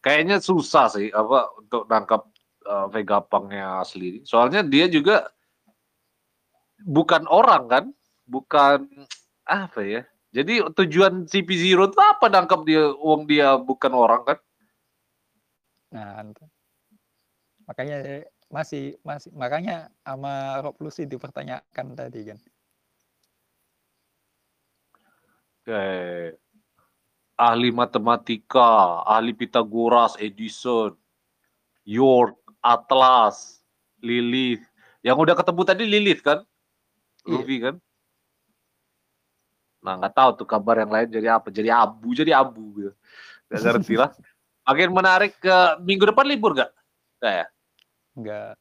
Kayaknya 0.03 0.37
susah 0.43 0.91
sih 0.91 1.09
apa 1.15 1.49
untuk 1.57 1.87
nangkap 1.87 2.27
uh, 2.67 2.87
Vegapunk-nya 2.91 3.85
asli. 3.85 4.25
Soalnya 4.25 4.65
dia 4.65 4.89
juga 4.89 5.31
bukan 6.85 7.25
orang 7.27 7.65
kan, 7.67 7.85
bukan 8.29 8.85
apa 9.49 9.81
ya? 9.81 10.03
Jadi 10.35 10.61
tujuan 10.61 11.25
CP0 11.25 11.89
itu 11.89 12.01
apa 12.03 12.27
nangkap 12.29 12.67
dia 12.69 12.93
uang 13.01 13.25
dia 13.25 13.57
bukan 13.57 13.93
orang 13.95 14.23
kan? 14.27 14.39
Nah, 15.95 16.27
makanya 17.65 18.27
masih 18.51 18.99
masih 19.07 19.31
makanya 19.33 19.89
sama 20.05 20.61
Rob 20.61 20.77
Lucy 20.83 21.07
dipertanyakan 21.09 21.97
tadi 21.97 22.21
kan. 22.35 22.39
Kayak 25.65 26.37
ahli 27.41 27.71
matematika, 27.73 29.01
ahli 29.07 29.33
Pitagoras, 29.33 30.19
Edison, 30.19 30.93
York, 31.87 32.37
Atlas, 32.59 33.63
Lilith. 34.03 34.67
Yang 35.01 35.17
udah 35.31 35.35
ketemu 35.39 35.63
tadi 35.63 35.85
Lilith 35.87 36.23
kan? 36.27 36.43
Iya. 37.25 37.33
Luffy 37.33 37.57
kan? 37.61 37.75
Nah 39.85 39.93
nggak 40.01 40.15
tahu 40.17 40.31
tuh 40.45 40.49
kabar 40.49 40.81
yang 40.81 40.93
lain 40.93 41.09
jadi 41.09 41.37
apa? 41.37 41.49
Jadi 41.53 41.69
abu, 41.69 42.13
jadi 42.13 42.33
abu 42.37 42.65
gitu. 42.81 42.93
Gak 43.53 43.61
ngerti 43.61 43.95
lah. 44.01 44.11
Makin 44.69 44.91
menarik 44.97 45.33
ke 45.37 45.57
minggu 45.85 46.09
depan 46.09 46.25
libur 46.25 46.57
gak? 46.57 46.73
Nggak 47.21 47.35
ya? 47.37 47.47
Enggak. 48.17 48.55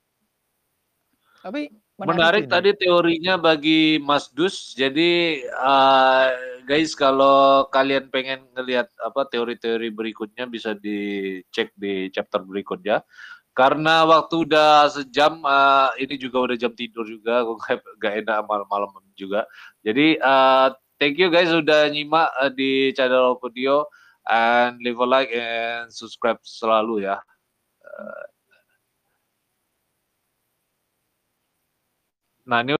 Tapi 1.43 1.61
Menarik 1.93 2.49
sih, 2.49 2.51
tadi 2.51 2.73
teorinya 2.73 3.37
bagi 3.37 4.01
Mas 4.01 4.33
Dus. 4.33 4.73
Jadi 4.73 5.45
eh, 5.45 6.27
guys 6.65 6.97
kalau 6.97 7.69
kalian 7.69 8.09
pengen 8.09 8.49
ngelihat 8.57 8.89
apa 8.97 9.29
teori-teori 9.29 9.93
berikutnya 9.93 10.49
bisa 10.49 10.73
dicek 10.73 11.69
di 11.77 12.09
chapter 12.09 12.41
berikutnya. 12.41 13.05
Karena 13.53 14.01
waktu 14.09 14.49
udah 14.49 14.89
sejam, 14.89 15.37
eh, 15.45 15.89
ini 16.07 16.15
juga 16.17 16.37
udah 16.49 16.57
jam 16.57 16.73
tidur 16.73 17.05
juga, 17.05 17.43
gak, 17.61 17.85
gak 18.01 18.13
enak 18.25 18.39
malam-malam 18.49 18.89
juga. 19.13 19.45
Jadi 19.85 20.17
eh, 20.17 20.67
thank 21.03 21.19
you 21.19 21.27
guys 21.27 21.51
udah 21.51 21.91
nyimak 21.91 22.31
eh, 22.39 22.51
di 22.55 22.71
channel 22.95 23.35
video 23.43 23.85
and 24.23 24.79
leave 24.79 24.95
a 24.95 25.03
like 25.03 25.27
and 25.35 25.91
subscribe 25.91 26.39
selalu 26.47 27.03
ya. 27.03 27.19
Eh, 27.83 28.25
nah 32.47 32.63
ini 32.63 32.71